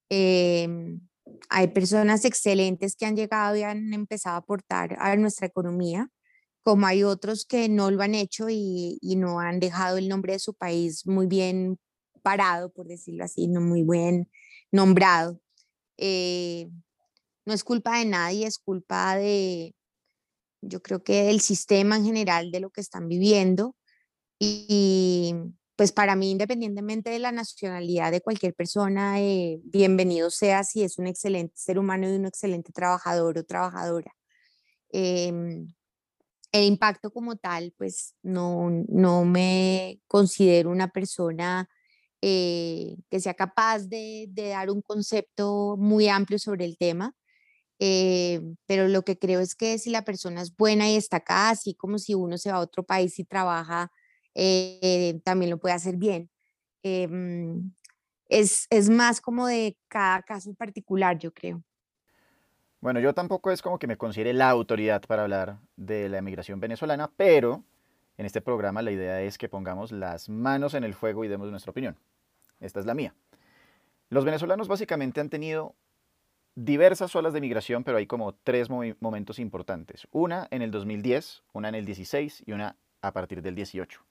[0.09, 1.01] Em,
[1.49, 6.11] hay personas excelentes que han llegado y han empezado a aportar a nuestra economía,
[6.61, 10.39] como hay otros que no lo han hecho y, no han dejado el nombre de
[10.39, 11.79] su país muy bien
[12.21, 14.29] parado, por decirlo así, no muy bien
[14.71, 15.39] nombrado.
[15.97, 16.69] Eh,
[17.45, 19.75] no es culpa de nadie, es culpa de,
[20.61, 23.75] yo creo que del sistema en general de lo que están viviendo.
[24.39, 25.35] Y,
[25.75, 30.97] pues para mí, independientemente de la nacionalidad de cualquier persona, eh, bienvenido sea si es
[30.97, 34.11] un excelente ser humano y un excelente trabajador o trabajadora.
[34.91, 35.73] Em,
[36.51, 41.69] el impacto como tal, pues no, no me considero una persona
[42.21, 47.13] eh, que sea capaz de, de, dar un concepto muy amplio sobre el tema.
[47.79, 51.49] Eh, pero lo que creo es que si la persona es buena y está acá,
[51.49, 53.91] así como si uno se va a otro país y trabaja,
[54.35, 56.29] eh, también lo puede hacer bien.
[56.83, 57.71] Em,
[58.29, 61.63] es, es más como de cada caso en particular, yo creo.
[62.81, 66.59] Bueno, yo tampoco es como que me considere la autoridad para hablar de la emigración
[66.59, 67.63] venezolana, pero
[68.17, 71.49] en este programa la idea es que pongamos las manos en el fuego y demos
[71.49, 71.97] nuestra opinión.
[72.59, 73.15] Esta es la mía.
[74.09, 75.75] Los venezolanos básicamente han tenido
[76.53, 80.07] diversas olas de migración, pero hay como tres momentos importantes.
[80.11, 84.05] Una en el 2010, una en el 16 y una a partir del 18.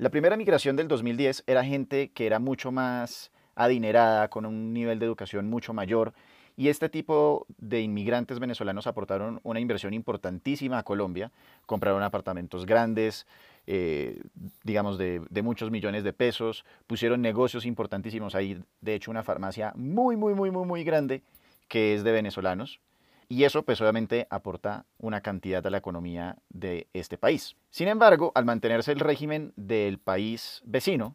[0.00, 4.98] La primera migración del 2010 era gente que era mucho más adinerada, con un nivel
[4.98, 6.14] de educación mucho mayor,
[6.56, 11.30] y este tipo de inmigrantes venezolanos aportaron una inversión importantísima a Colombia,
[11.66, 13.26] compraron apartamentos grandes,
[13.66, 14.22] eh,
[14.64, 19.74] digamos, de, de, muchos millones de pesos, pusieron negocios importantísimos ahí, de hecho una farmacia
[19.76, 21.20] muy, muy, muy, muy, muy grande
[21.68, 22.80] que es de venezolanos,
[23.30, 27.56] y eso pues obviamente aporta una cantidad a la economía de este país.
[27.70, 31.14] Sin embargo, al mantenerse el régimen del país vecino,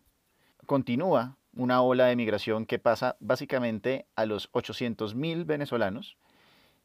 [0.65, 6.17] continúa una ola de migración que pasa básicamente a los 800.000 venezolanos,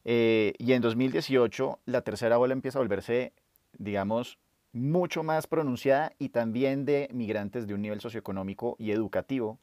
[0.03, 3.31] eh, y en 2018 la tercera ola empieza a volverse,
[3.77, 4.37] digamos,
[4.73, 9.59] mucho más pronunciada y también de migrantes de un nivel socioeconómico y educativo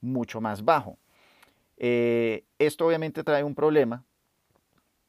[0.00, 0.96] mucho más bajo.
[1.76, 4.04] Eh, esto obviamente trae un problema,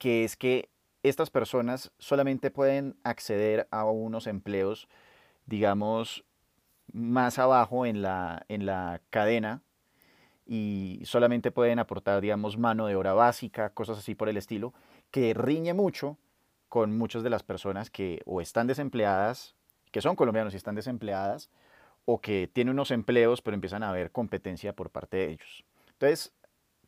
[0.01, 0.71] que es que
[1.03, 4.87] estas personas solamente pueden acceder a unos empleos,
[5.45, 6.25] digamos,
[6.91, 9.61] más abajo en la, en la cadena
[10.47, 14.73] y solamente pueden aportar, digamos, mano de obra básica, cosas así por el estilo,
[15.11, 16.17] que riñe mucho
[16.67, 19.53] con muchas de las personas que o están desempleadas,
[19.91, 21.51] que son colombianos y están desempleadas,
[22.05, 25.63] o que tienen unos empleos pero empiezan a haber competencia por parte de ellos.
[25.91, 26.33] Entonces,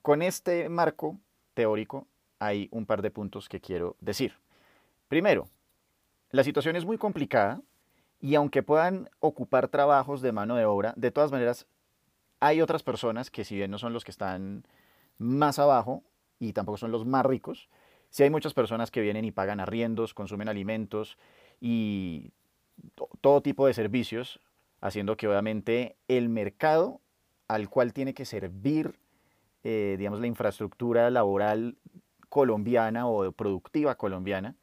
[0.02, 1.20] con este marco
[1.54, 2.08] teórico
[2.46, 4.34] hay un par de puntos que quiero decir.
[5.08, 5.48] Primero,
[6.32, 7.62] la situación es muy complicada
[8.20, 11.68] y aunque puedan ocupar trabajos de mano de obra, de todas maneras
[12.40, 14.66] hay otras personas que si bien no son los que están
[15.18, 16.04] más abajo
[16.40, 17.70] y tampoco son los más ricos,
[18.10, 21.18] sí hay muchas personas que vienen y pagan arriendos, consumen alimentos
[21.62, 22.32] y
[23.22, 24.42] todo tipo de servicios,
[24.82, 27.00] haciendo que obviamente el mercado
[27.48, 29.00] al cual tiene que servir
[29.66, 31.78] eh, digamos, la infraestructura laboral
[32.34, 34.56] colombiana o productiva colombiana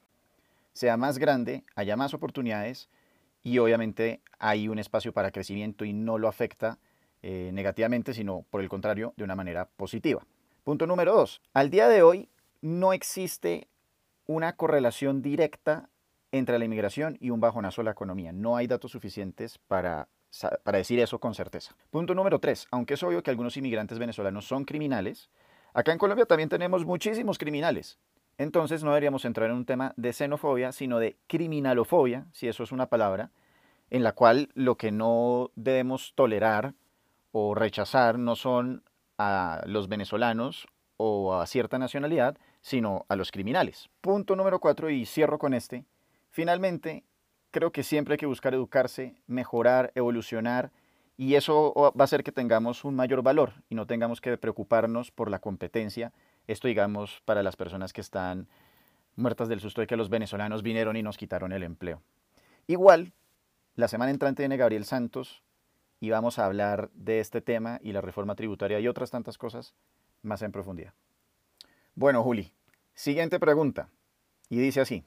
[0.72, 2.88] sea más grande, haya más oportunidades
[3.44, 6.80] y obviamente hay un espacio para crecimiento y no lo afecta
[7.22, 10.26] eh, negativamente, sino por el contrario, de una manera positiva.
[10.64, 11.40] Punto número dos.
[11.54, 12.28] Al día de hoy
[12.60, 13.68] no existe
[14.26, 15.90] una correlación directa
[16.32, 18.32] entre la inmigración y un bajonazo de la economía.
[18.32, 20.08] No hay datos suficientes para
[20.62, 21.74] para decir eso con certeza.
[21.90, 25.28] Punto número tres, aunque es obvio que algunos inmigrantes venezolanos son criminales,
[25.74, 27.98] acá en Colombia también tenemos muchísimos criminales.
[28.38, 32.72] Entonces no deberíamos entrar en un tema de xenofobia, sino de criminalofobia, si eso es
[32.72, 33.30] una palabra,
[33.90, 36.74] en la cual lo que no debemos tolerar
[37.32, 38.82] o rechazar no son
[39.18, 43.90] a los venezolanos o a cierta nacionalidad, sino a los criminales.
[44.00, 45.84] Punto número cuatro, y cierro con este,
[46.30, 47.04] Finalmente,
[47.50, 50.70] creo que siempre hay que buscar educarse, mejorar, evolucionar,
[51.20, 55.10] y eso va a hacer que tengamos un mayor valor y no tengamos que preocuparnos
[55.10, 56.14] por la competencia.
[56.46, 58.48] Esto, digamos, para las personas que están
[59.16, 62.00] muertas del susto de que los venezolanos vinieron y nos quitaron el empleo.
[62.68, 63.12] Igual,
[63.74, 65.42] la semana entrante viene Gabriel Santos
[66.00, 69.74] y vamos a hablar de este tema y la reforma tributaria y otras tantas cosas
[70.22, 70.94] más en profundidad.
[71.96, 72.50] Bueno, Juli,
[72.94, 73.90] siguiente pregunta.
[74.48, 75.04] Y dice así,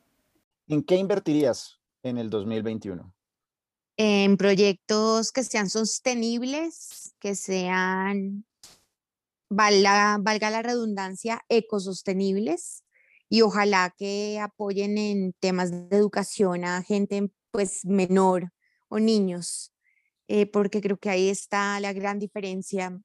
[0.67, 3.12] ¿en qué invertirías en el 2021?
[3.95, 8.45] En proyectos que sean sostenibles, que sean,
[9.49, 12.84] valga, valga la redundancia, ecosostenibles
[13.29, 18.51] y ojalá que apoyen en temas de educación a gente pues menor
[18.89, 19.73] o niños
[20.27, 22.99] eh, porque creo que ahí está la gran diferencia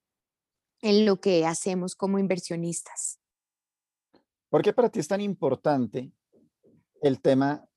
[0.81, 3.21] en lo que hacemos como inversionistas.
[4.49, 6.13] ¿Por qué para ti es tan importante
[7.03, 7.68] el tema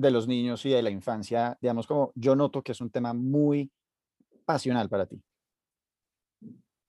[0.00, 1.56] de los niños y de la infancia?
[1.60, 3.70] Digamos, como yo noto que es un tema muy
[4.44, 5.22] pasional para ti.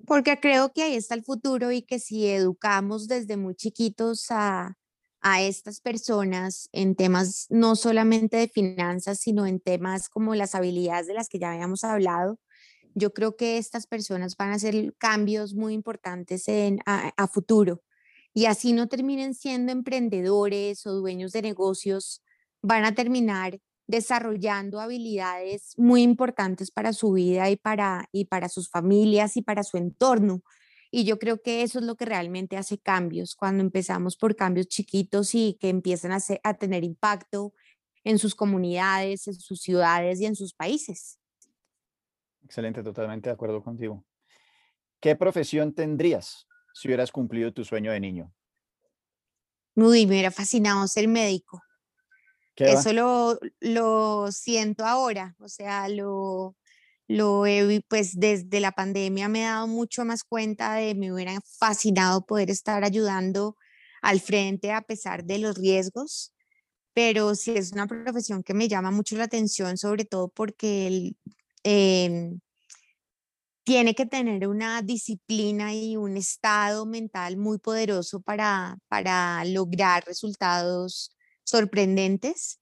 [0.06, 4.76] Porque creo que ahí está el futuro y que si educamos desde muy chiquitos a,
[5.22, 11.08] a estas personas en temas no solamente de finanzas, sino en temas como las habilidades
[11.08, 12.40] de las que ya habíamos hablado.
[12.96, 17.84] Yo creo que estas personas van a hacer cambios muy importantes en, a, futuro
[18.34, 22.22] y así no terminen siendo emprendedores o dueños de negocios,
[22.62, 28.70] van a terminar desarrollando habilidades muy importantes para su vida y para, y para sus
[28.70, 30.44] familias y para su entorno.
[30.92, 34.68] Y yo creo que eso es lo que realmente hace cambios, cuando empezamos por cambios
[34.68, 37.54] chiquitos y que empiezan a, a tener impacto
[38.04, 41.20] en sus comunidades, en sus ciudades y en sus países.
[42.44, 44.06] Excelente, totalmente de acuerdo contigo.
[45.00, 48.34] ¿Qué profesión tendrías si hubieras cumplido tu sueño de niño?
[49.76, 51.62] Uy, me hubiera fascinado ser médico.
[52.56, 56.56] Eso lo, lo siento ahora, o sea, lo,
[57.08, 61.40] lo he, pues desde la pandemia me he dado mucho más cuenta de, me hubiera
[61.60, 63.56] fascinado poder estar ayudando
[64.02, 66.34] al frente a pesar de los riesgos,
[66.94, 71.18] pero sí es una profesión que me llama mucho la atención, sobre todo porque él,
[71.64, 72.40] em,
[73.64, 81.16] tiene que tener una disciplina y un estado mental muy poderoso para, para lograr resultados
[81.44, 82.62] sorprendentes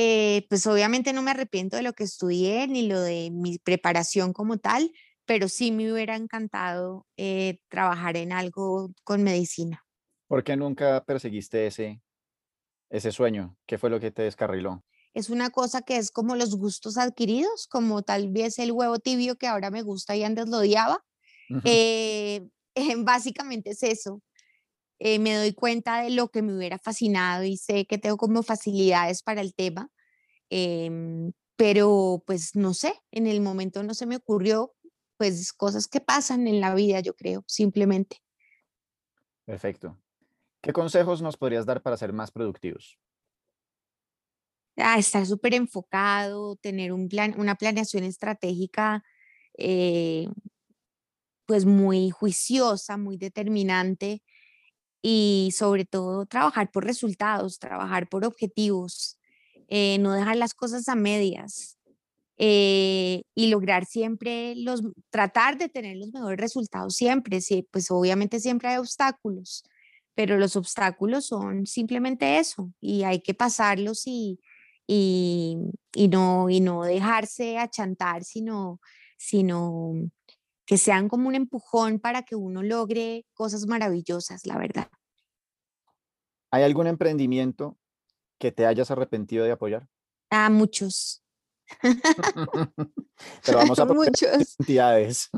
[0.00, 4.32] eh, pues obviamente no me arrepiento de lo que estudié ni lo de mi preparación
[4.32, 4.92] como tal,
[5.24, 9.84] pero sí me hubiera encantado eh, trabajar en algo con medicina.
[10.28, 12.00] ¿Por qué nunca perseguiste ese,
[12.90, 13.56] ese sueño?
[13.66, 14.84] ¿Qué fue lo que te descarriló?
[15.14, 19.36] Es una cosa que es como los gustos adquiridos, como tal vez el huevo tibio
[19.36, 21.04] que ahora me gusta y antes lo odiaba.
[21.64, 22.48] Eh,
[22.98, 24.22] básicamente es eso.
[25.00, 28.42] Eh, me doy cuenta de lo que me hubiera fascinado y sé que tengo como
[28.42, 29.90] facilidades para el tema,
[30.50, 34.74] em, pero pues no sé, en el momento no se me ocurrió,
[35.16, 38.18] pues cosas que pasan en la vida, yo creo, simplemente.
[39.44, 39.98] Perfecto.
[40.60, 42.98] ¿Qué consejos nos podrías dar para ser más productivos?
[44.76, 49.02] Ah, estar súper enfocado, tener un plan, una planeación estratégica,
[49.56, 50.28] eh,
[51.46, 54.22] pues muy juiciosa, muy determinante
[55.02, 59.18] y sobre todo trabajar por resultados, trabajar por objetivos,
[59.68, 61.78] eh, no dejar las cosas a medias
[62.38, 67.40] eh, y lograr siempre los, tratar de tener los mejores resultados siempre.
[67.40, 69.64] Sí, pues obviamente siempre hay obstáculos,
[70.14, 74.40] pero los obstáculos son simplemente eso y hay que pasarlos y,
[74.86, 75.58] y,
[76.10, 78.80] no, y no dejarse achantar, sino,
[79.18, 79.92] sino
[80.68, 84.90] que sean como un empujón para que uno logre cosas maravillosas, la verdad.
[86.50, 87.78] ¿Hay algún emprendimiento
[88.38, 89.88] que te hayas arrepentido de apoyar?
[90.28, 91.24] Ah, muchos.
[91.80, 94.58] pero vamos a muchos.
[94.60, 95.30] entidades.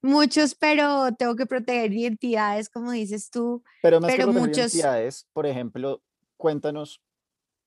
[0.00, 3.64] Muchos, pero tengo que proteger identidades, como dices tú.
[3.82, 4.74] Pero más que muchos...
[5.32, 6.04] por ejemplo,
[6.36, 7.02] cuéntanos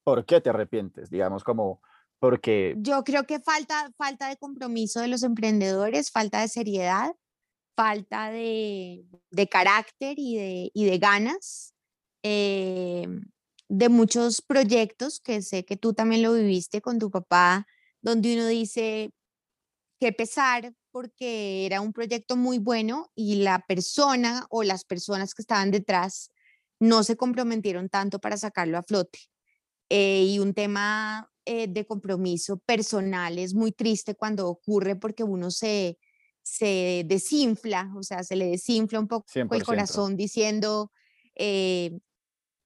[0.06, 1.82] por qué te arrepientes, digamos, como
[2.22, 2.76] porque...
[2.78, 7.12] Yo creo que falta, falta de compromiso de los emprendedores, falta de seriedad,
[7.76, 9.04] falta de,
[9.50, 11.74] carácter y de, de ganas
[12.22, 13.08] eh,
[13.70, 17.66] de muchos proyectos que sé que tú también lo viviste con tu papá,
[18.04, 19.12] donde uno dice,
[20.00, 25.42] qué pesar porque era un proyecto muy bueno y la persona o las personas que
[25.42, 26.30] estaban detrás
[26.80, 29.20] no se comprometieron tanto para sacarlo a flote.
[29.90, 35.50] Eh, y un tema eh, de compromiso personal es muy triste cuando ocurre porque uno
[35.50, 35.98] se,
[36.44, 40.92] se desinfla, o sea, se le desinfla un poco el corazón diciendo,
[41.36, 42.00] eh,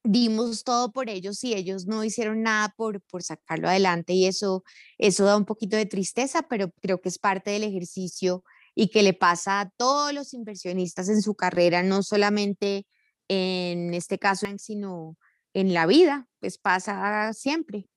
[0.04, 4.64] dimos todo por ellos y ellos no hicieron nada por, por sacarlo adelante y eso,
[4.98, 8.44] eso da un poquito de tristeza, pero creo que es parte del ejercicio
[8.76, 12.86] y que le pasa a todos los inversionistas en su carrera, no solamente
[13.28, 15.18] en este caso, sino
[15.54, 17.88] en la vida, pues pasa siempre.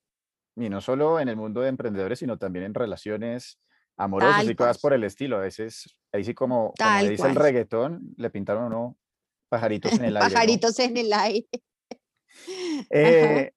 [0.58, 3.60] Y no solo en el mundo de emprendedores, sino también en relaciones
[3.96, 5.36] amorosas y cosas por el estilo.
[5.36, 8.96] A veces, ahí sí como, como dice el reggaetón, le pintaron uno
[9.48, 10.34] pajaritos en el aire.
[10.34, 11.48] Pajaritos en el aire.
[12.90, 13.50] Eh,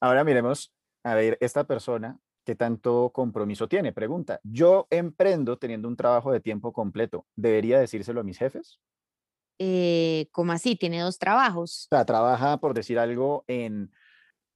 [0.00, 3.92] ahora miremos, a ver, esta persona, ¿qué tanto compromiso tiene?
[3.92, 8.78] Pregunta, yo emprendo teniendo un trabajo de tiempo completo, ¿debería decírselo a mis jefes?
[9.58, 10.76] Eh, ¿Cómo así?
[10.76, 11.88] ¿Tiene dos trabajos?
[11.90, 13.90] O sea, trabaja, por decir algo, en...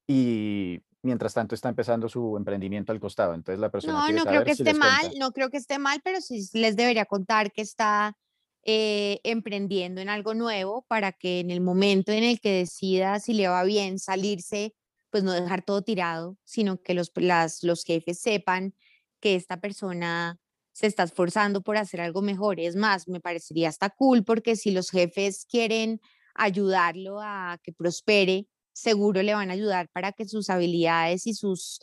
[0.07, 3.35] Y mientras tanto está empezando su emprendimiento al costado.
[3.35, 4.11] Entonces la persona...
[4.11, 7.05] No, no creo que esté mal, no creo que esté mal, pero sí les debería
[7.05, 8.17] contar que está
[8.65, 13.35] eh, emprendiendo en algo nuevo para que en el momento en el que decida si
[13.35, 14.75] le va bien salirse,
[15.11, 18.75] pues no dejar todo tirado, sino que los, las, los jefes sepan
[19.21, 20.41] que esta persona
[20.73, 22.59] se está esforzando por hacer algo mejor.
[22.59, 26.01] Es más, me parecería hasta cool porque si los jefes quieren
[26.35, 31.81] ayudarlo a que prospere, seguro le van a ayudar para que sus habilidades y sus,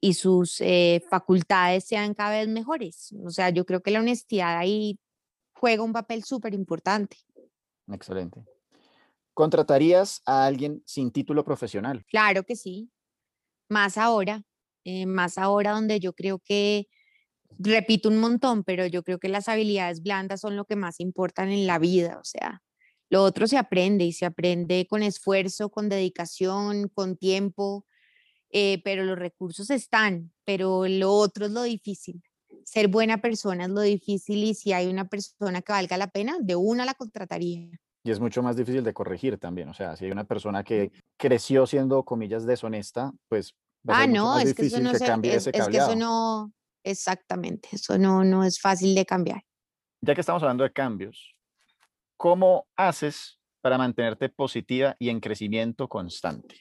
[0.00, 3.14] y sus eh, facultades sean cada vez mejores.
[3.24, 4.98] O sea, yo creo que la honestidad ahí
[5.54, 7.16] juega un papel súper importante.
[7.90, 8.44] Excelente.
[9.32, 12.04] ¿Contratarías a alguien sin título profesional?
[12.06, 12.90] Claro que sí.
[13.68, 14.42] Más ahora,
[14.84, 16.88] eh, más ahora donde yo creo que,
[17.58, 21.50] repito un montón, pero yo creo que las habilidades blandas son lo que más importan
[21.50, 22.18] en la vida.
[22.20, 22.62] O sea,
[23.12, 27.86] lo otro se aprende y se aprende con esfuerzo, con dedicación, con tiempo,
[28.50, 32.22] eh, pero los recursos están, pero lo otro es lo difícil
[32.64, 36.36] ser buena persona es lo difícil y si hay una persona que valga la pena,
[36.40, 37.68] de una la contrataría.
[38.04, 40.90] Y es mucho más difícil de corregir también, o sea, si hay una persona que
[41.16, 43.54] creció siendo, comillas, deshonesta, pues
[43.88, 45.76] va a ah, ser no, más es que, eso no que cambie ese es que
[45.76, 46.52] eso no,
[46.82, 49.42] exactamente, eso no, no es fácil de cambiar.
[50.00, 51.36] Ya que estamos hablando de cambios,
[52.22, 56.54] ¿cómo haces para mantenerte positiva y en crecimiento constante?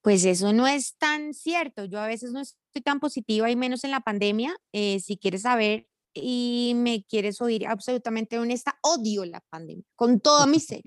[0.00, 1.84] Pues eso no es tan cierto.
[1.84, 4.56] Yo a veces no estoy tan positiva y menos en la pandemia.
[4.72, 10.46] Eh, si quieres saber y me quieres oír absolutamente honesta, odio la pandemia con todo
[10.46, 10.80] mi ser.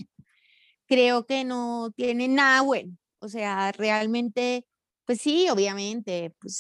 [0.88, 2.98] Creo que no tiene nada bueno.
[3.20, 4.66] O sea, realmente,
[5.06, 6.60] pues sí, obviamente, pues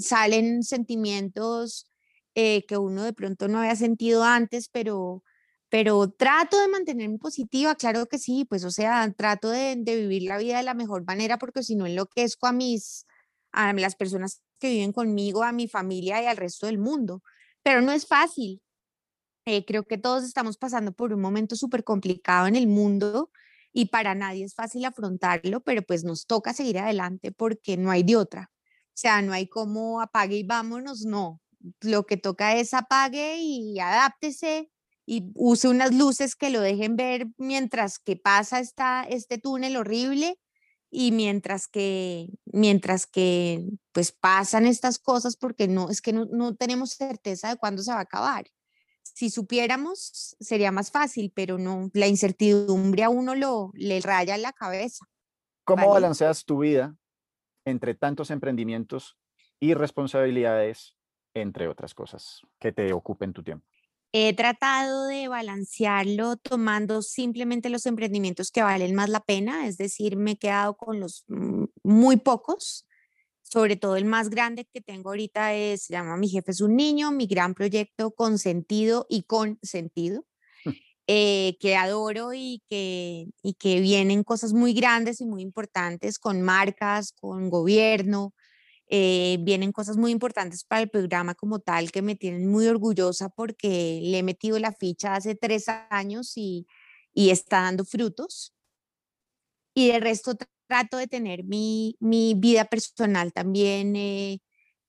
[0.00, 1.88] salen sentimientos
[2.34, 5.22] eh, que uno de pronto no había sentido antes, pero
[5.68, 10.38] pero trato de mantenerme positiva, claro que sí, pues o sea, trato de, vivir la
[10.38, 13.06] vida de la mejor manera porque si no enloquezco a mis,
[13.52, 17.22] a las personas que viven conmigo, a mi familia y al resto del mundo.
[17.62, 18.62] Pero no es fácil.
[19.46, 23.30] Eh, creo que todos estamos pasando por un momento súper complicado en el mundo
[23.72, 28.02] y para nadie es fácil afrontarlo, pero pues nos toca seguir adelante porque no hay
[28.02, 28.50] de otra.
[28.88, 31.40] O sea, no hay como apague y vámonos, no.
[31.80, 34.70] Lo que toca es apague y adáptese
[35.06, 40.38] y use unas luces que lo dejen ver mientras que pasa esta, este túnel horrible
[40.90, 46.56] y mientras que, mientras que pues pasan estas cosas porque no, es que no, no
[46.56, 48.46] tenemos certeza de cuándo se va a acabar.
[49.02, 54.52] Si supiéramos sería más fácil, pero no, la incertidumbre a uno lo, le raya la
[54.52, 55.06] cabeza.
[55.64, 56.96] ¿Cómo balanceas tu vida
[57.64, 59.16] entre tantos emprendimientos
[59.60, 60.96] y responsabilidades,
[61.34, 63.66] entre otras cosas, que te ocupen tu tiempo?
[64.18, 70.16] He tratado de balancearlo tomando simplemente los emprendimientos que valen más la pena, es decir,
[70.16, 72.86] me he quedado con los mm, muy pocos,
[73.42, 76.76] sobre todo el más grande que tengo ahorita es, se llama Mi jefe es un
[76.76, 80.24] niño, mi gran proyecto con sentido y con sentido,
[81.06, 86.40] eh, que adoro y que, y que vienen cosas muy grandes y muy importantes con
[86.40, 88.32] marcas, con gobierno,
[88.88, 93.28] eh, vienen cosas muy importantes para el programa como tal que me tienen muy orgullosa
[93.30, 96.66] porque le he metido la ficha hace tres años y,
[97.12, 98.54] y está dando frutos.
[99.74, 104.40] Y de resto trato de tener mi, mi vida personal también eh,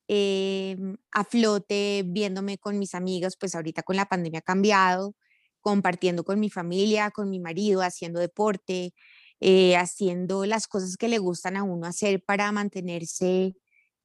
[0.08, 5.16] em, a flote, viéndome con mis amigos, pues ahorita con la pandemia ha cambiado,
[5.62, 8.94] compartiendo con mi familia, con mi marido, haciendo deporte,
[9.40, 13.56] eh, haciendo las cosas que le gustan a uno hacer para mantenerse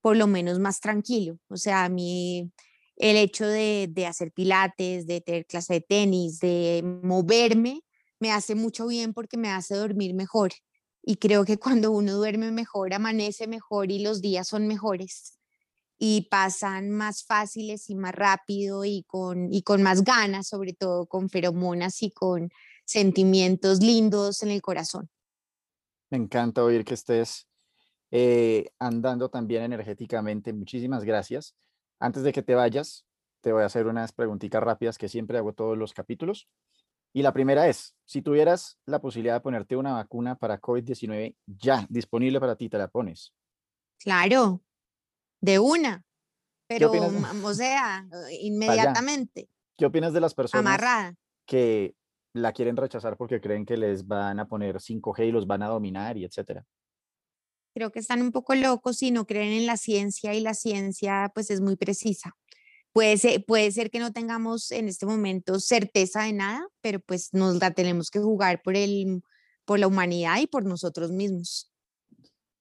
[0.03, 1.38] por lo menos más tranquilo.
[1.48, 2.53] O sea, a mí
[2.96, 7.80] el hecho de, hacer pilates, de tener clase de tenis, de moverme,
[8.20, 10.53] me hace mucho bien porque me hace dormir mejor.
[11.03, 15.38] Y creo que cuando uno duerme mejor, amanece mejor y los días son mejores
[15.98, 21.07] y pasan más fáciles y más rápido y con, y con más ganas, sobre todo
[21.07, 22.50] con feromonas y con
[22.84, 25.09] sentimientos lindos en el corazón.
[26.11, 27.46] Me encanta oír que estés
[28.13, 30.53] eh, andando también energéticamente.
[30.53, 31.57] Muchísimas gracias.
[31.99, 33.05] Antes de que te vayas,
[33.41, 36.49] te voy a hacer unas preguntitas rápidas que siempre hago todos los capítulos.
[37.15, 41.87] Y la primera es, si tuvieras la posibilidad de ponerte una vacuna para COVID-19 ya
[41.89, 43.35] disponible para ti, ¿te la pones?
[43.99, 44.63] Claro,
[45.41, 46.05] de una,
[46.67, 48.07] pero, mm, o sea,
[48.41, 51.15] inmediatamente, ¿Qué opinas de las personas amarrada.
[51.47, 51.95] que
[52.35, 55.69] la quieren rechazar porque creen que les van a poner 5G y los van a
[55.69, 56.65] dominar y etcétera?
[57.75, 61.31] Creo que están un poco locos y no creen en la ciencia y la ciencia
[61.35, 62.37] pues es muy precisa.
[62.93, 67.33] Puede ser, puede ser que no tengamos en este momento certeza de nada, pero pues
[67.33, 69.23] nos la tenemos que jugar por el,
[69.64, 71.73] por la humanidad y por nosotros mismos.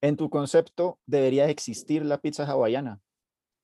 [0.01, 3.01] En tu concepto, debería existir la pizza hawaiana.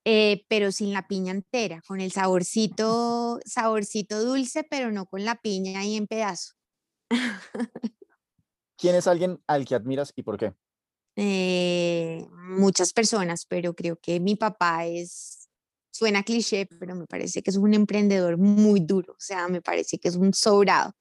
[0.03, 5.35] Eh, pero sin la piña entera, con el saborcito, saborcito dulce, pero no con la
[5.35, 6.53] piña ahí en pedazo.
[8.77, 10.53] ¿Quién es alguien al que admiras y por qué?
[11.17, 12.25] Eh,
[12.57, 15.49] muchas personas, pero creo que mi papá es,
[15.91, 19.99] suena cliché, pero me parece que es un emprendedor muy duro, o sea, me parece
[19.99, 20.93] que es un sobrado,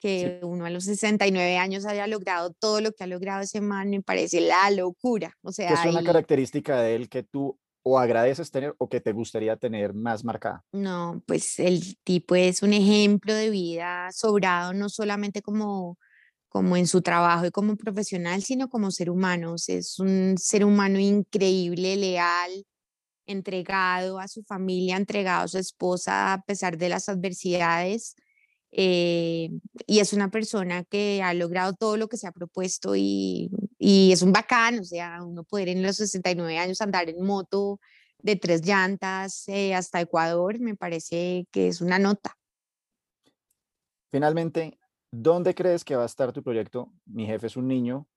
[0.00, 3.90] que uno a los 69 años haya logrado todo lo que ha logrado ese man,
[3.90, 7.58] me parece la locura, o ¿Qué sea, es una y- característica de él que tú
[7.82, 10.64] o agradeces tener o que te gustaría tener más marcada?
[10.72, 15.98] no, pues el tipo es un ejemplo de vida sobrado, no solamente como
[16.56, 19.52] como en su trabajo y como profesional, sino como ser humano.
[19.52, 22.64] o sea, Es un ser humano increíble, leal,
[23.26, 28.14] entregado a su familia, entregado a su esposa a pesar de las adversidades.
[28.72, 29.50] eh,
[29.86, 34.12] y es una persona que ha logrado todo lo que se ha propuesto y, y
[34.12, 37.80] es un bacán, o sea, uno poder en los 69 años andar en moto
[38.18, 42.38] de tres llantas eh, hasta Ecuador, me parece que es una nota.
[44.10, 44.78] Finalmente,
[45.10, 48.08] ¿dónde crees que va a estar tu proyecto Mi jefe es un niño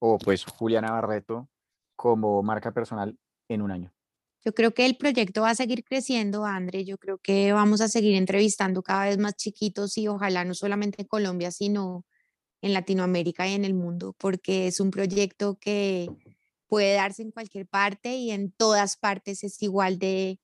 [0.00, 1.48] o pues Juliana Barreto
[1.96, 3.18] como marca personal
[3.48, 3.92] en un año?
[4.44, 6.84] Yo creo que el proyecto va a seguir creciendo, André.
[6.84, 11.02] Yo creo que vamos a seguir entrevistando cada vez más chiquitos y ojalá no solamente
[11.02, 12.06] en Colombia, sino
[12.62, 16.08] en Latinoamérica y en el mundo, porque es un proyecto que
[16.66, 20.38] puede darse en cualquier parte y en todas partes es igual de,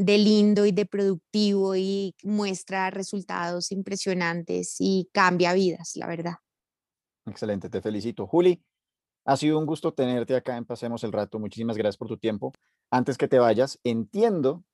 [0.00, 6.34] de lindo y de productivo y muestra resultados impresionantes y cambia vidas, la verdad.
[7.26, 8.26] Excelente, te felicito.
[8.26, 8.62] Juli,
[9.26, 11.38] ha sido un gusto tenerte acá en Pasemos el Rato.
[11.38, 12.52] Muchísimas gracias por tu tiempo.
[12.90, 14.64] Antes que te vayas, entiendo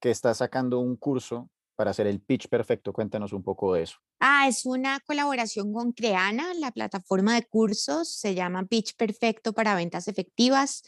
[0.00, 2.92] que estás sacando un curso para hacer el pitch perfecto.
[2.92, 3.98] Cuéntanos un poco de eso.
[4.18, 9.76] Ah, es una colaboración con Creana, la plataforma de cursos, se llama Pitch Perfecto para
[9.76, 10.82] Ventas Efectivas.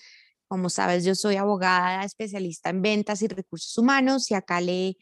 [0.49, 4.97] Como sabes, yo soy abogada especialista en ventas y recursos humanos y acá le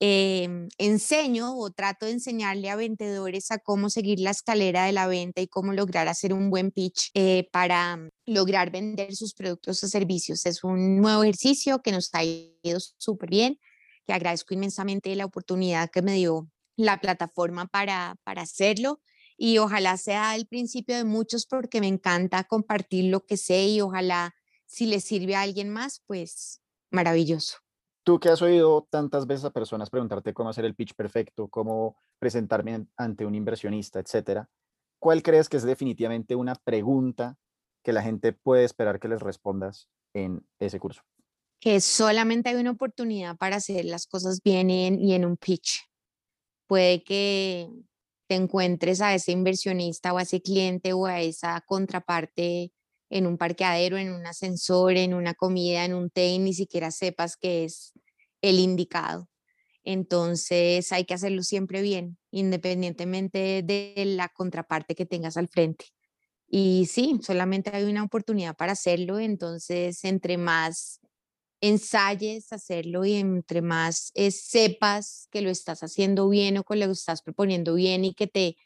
[0.00, 5.06] em, enseño o trato de enseñarle a vendedores a cómo seguir la escalera de la
[5.06, 9.82] venta y cómo lograr hacer un buen pitch eh, para mm, lograr vender sus productos
[9.84, 10.46] o servicios.
[10.46, 13.58] Es un nuevo ejercicio que nos ha ido súper bien,
[14.06, 19.00] que agradezco inmensamente la oportunidad que me dio la plataforma para, para hacerlo
[19.36, 23.80] y ojalá sea el principio de muchos porque me encanta compartir lo que sé y
[23.80, 24.34] ojalá
[24.68, 26.60] si le sirve a alguien más, pues
[26.90, 27.56] maravilloso.
[28.04, 31.96] Tú que has oído tantas veces a personas preguntarte cómo hacer el pitch perfecto, cómo
[32.18, 34.48] presentarme an- ante un inversionista, etcétera,
[35.00, 37.36] ¿cuál crees que es definitivamente una pregunta
[37.84, 41.02] que la gente puede esperar que les respondas en ese curso?
[41.60, 45.80] Que solamente hay una oportunidad para hacer las cosas bien en- y en un pitch.
[46.66, 47.68] Puede que
[48.28, 52.72] te encuentres a ese inversionista o a ese cliente o a esa contraparte
[53.10, 56.90] en un parqueadero, en un ascensor, en una comida, en un té y ni siquiera
[56.90, 57.92] sepas que es
[58.42, 59.28] el indicado.
[59.84, 65.86] Entonces hay que hacerlo siempre bien, independientemente de la contraparte que tengas al frente.
[66.46, 71.00] Y sí, solamente hay una oportunidad para hacerlo, entonces entre más
[71.60, 76.90] ensayes hacerlo y entre más eh, sepas que lo estás haciendo bien o que lo
[76.90, 78.56] estás proponiendo bien y que te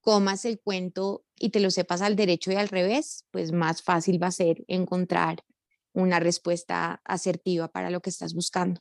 [0.00, 4.22] comas el cuento y te lo sepas al derecho y al revés, pues más fácil
[4.22, 5.44] va a ser encontrar
[5.92, 8.80] una respuesta asertiva para lo que estás buscando.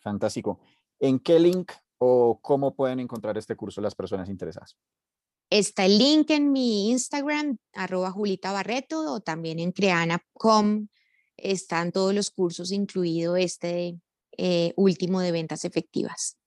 [0.00, 0.60] Fantástico.
[0.98, 4.76] ¿En qué link o cómo pueden encontrar este curso las personas interesadas?
[5.50, 10.88] Está el link en mi Instagram, arroba Julita Barreto, o también en creana.com.
[11.36, 14.00] Están todos los cursos, incluido este
[14.38, 16.38] eh, último de ventas efectivas.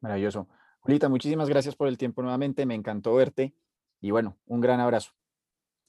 [0.00, 0.48] Maravilloso.
[0.88, 2.64] Julita, muchísimas gracias por el tiempo nuevamente.
[2.64, 3.54] Me encantó verte.
[4.00, 5.10] Y bueno, un gran abrazo.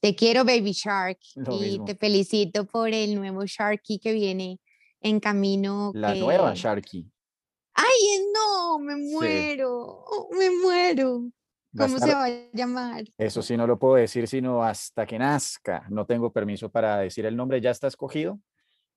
[0.02, 1.86] Te quiero, Baby Shark, Lo y mismo.
[1.86, 4.60] te felicito por el nuevo Sharky que viene
[5.00, 5.94] en camino.
[5.96, 7.10] La nueva que- Sharky.
[7.76, 8.78] ¡Ay, no!
[8.80, 9.14] Me Sí.
[9.14, 10.06] muero,
[10.38, 11.32] me muero.
[11.78, 13.06] ¿Cómo se estar- va a llamar?
[13.18, 15.86] Eso sí no lo puedo decir sino hasta que nazca.
[15.90, 18.38] No tengo permiso para decir el nombre, ya está escogido,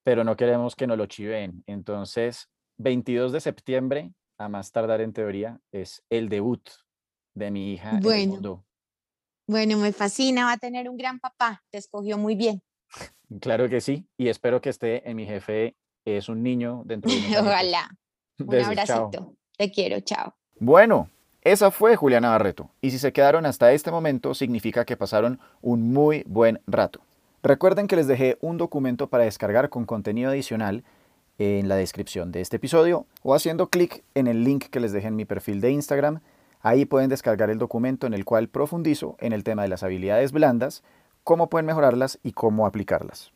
[0.03, 1.63] pero no queremos que nos lo chiven.
[1.69, 2.49] Entonces,
[2.79, 4.13] 22 de septiembre,
[4.45, 6.69] a más tardar en teoría, es el debut
[7.35, 8.33] de mi hija en el Bueno.
[8.33, 8.65] mundo.
[9.47, 12.63] Bueno, me fascina, va a tener un gran papá, te escogió muy bien.
[13.41, 15.75] Claro que sí, y espero que esté en mi jefe.
[16.05, 17.17] Es un niño dentro de.
[17.41, 17.89] Ojalá.
[18.39, 19.05] Un Besos, chao.
[19.07, 19.35] abracito.
[19.57, 20.35] Te quiero, chao.
[20.59, 21.09] Bueno,
[21.43, 22.71] esa fue Juliana Barreto.
[22.81, 27.01] Y si se quedaron hasta este momento, significa que pasaron un muy buen rato.
[27.43, 30.83] Recuerden que les dejé un documento para descargar con contenido adicional
[31.43, 35.09] en la descripción de este episodio o haciendo clic en el link que les dejé
[35.09, 36.21] en mi perfil de Instagram.
[36.61, 40.31] Ahí pueden descargar el documento en el cual profundizo en el tema de las habilidades
[40.31, 40.85] blandas,
[41.25, 43.33] cómo pueden mejorarlas y cómo aplicarlas.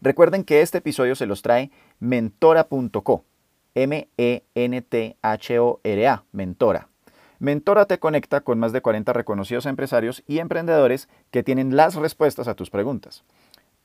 [0.00, 3.24] Recuerden que este episodio se los trae mentora.co,
[3.74, 4.44] M-E-N-T-H-O-R-A,
[6.32, 6.88] Mentora.
[7.38, 12.46] Mentora te conecta con más de 40 reconocidos empresarios y emprendedores que tienen las respuestas
[12.46, 13.24] a tus preguntas.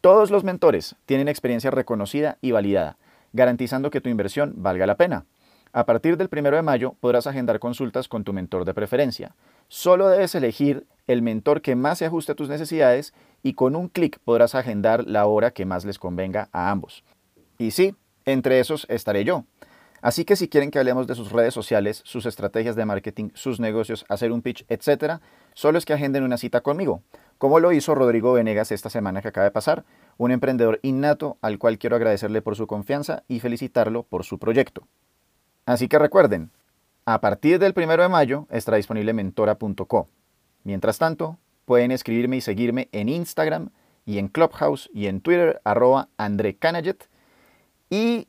[0.01, 2.97] Todos los mentores tienen experiencia reconocida y validada,
[3.37, 5.25] garantizando que tu inversión valga la pena.
[5.71, 9.35] A partir del 1 de mayo podrás agendar consultas con tu mentor de preferencia.
[9.69, 13.13] Solo debes elegir el mentor que más se ajuste a tus necesidades
[13.43, 17.03] y con un clic podrás agendar la hora que más les convenga a ambos.
[17.57, 19.45] Y sí, entre esos estaré yo.
[20.01, 23.59] Así que si quieren que hablemos de sus redes sociales, sus estrategias de marketing, sus
[23.59, 25.19] negocios, hacer un pitch, etc.,
[25.53, 27.01] solo es que agenden una cita conmigo,
[27.37, 29.85] como lo hizo Rodrigo Venegas esta semana que acaba de pasar,
[30.17, 34.87] un emprendedor innato al cual quiero agradecerle por su confianza y felicitarlo por su proyecto.
[35.65, 36.51] Así que recuerden,
[37.05, 40.07] a partir del 1 de mayo estará disponible mentora.co.
[40.63, 43.69] Mientras tanto, pueden escribirme y seguirme en Instagram
[44.05, 47.09] y en Clubhouse y en Twitter, arroba André Canaget.
[47.89, 48.27] Y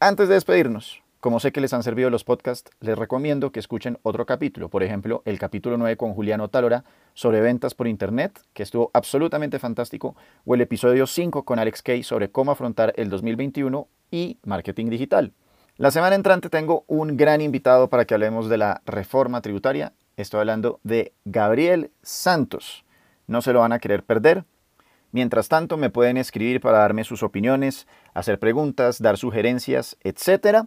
[0.00, 3.98] antes de despedirnos, como sé que les han servido los podcasts, les recomiendo que escuchen
[4.02, 8.62] otro capítulo, por ejemplo, el capítulo 9 con Juliano Talora sobre ventas por Internet, que
[8.62, 10.14] estuvo absolutamente fantástico,
[10.44, 15.32] o el episodio 5 con Alex Kay sobre cómo afrontar el 2021 y marketing digital.
[15.78, 19.92] La semana entrante tengo un gran invitado para que hablemos de la reforma tributaria.
[20.16, 22.84] Estoy hablando de Gabriel Santos.
[23.26, 24.44] No se lo van a querer perder.
[25.12, 30.66] Mientras tanto, me pueden escribir para darme sus opiniones, hacer preguntas, dar sugerencias, etc.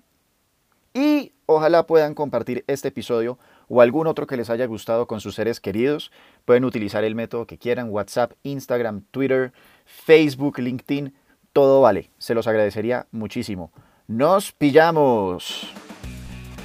[0.93, 3.37] Y ojalá puedan compartir este episodio
[3.67, 6.11] o algún otro que les haya gustado con sus seres queridos.
[6.45, 9.53] Pueden utilizar el método que quieran, WhatsApp, Instagram, Twitter,
[9.85, 11.13] Facebook, LinkedIn,
[11.53, 12.09] todo vale.
[12.17, 13.71] Se los agradecería muchísimo.
[14.07, 15.71] Nos pillamos.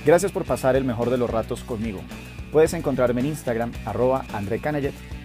[0.07, 2.01] Gracias por pasar el mejor de los ratos conmigo.
[2.53, 4.61] Puedes encontrarme en Instagram, arroba André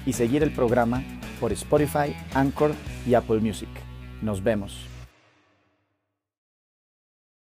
[0.06, 1.04] y seguir el programa
[1.40, 2.72] por Spotify, Anchor
[3.06, 3.70] y Apple Music.
[4.22, 4.99] Nos vemos.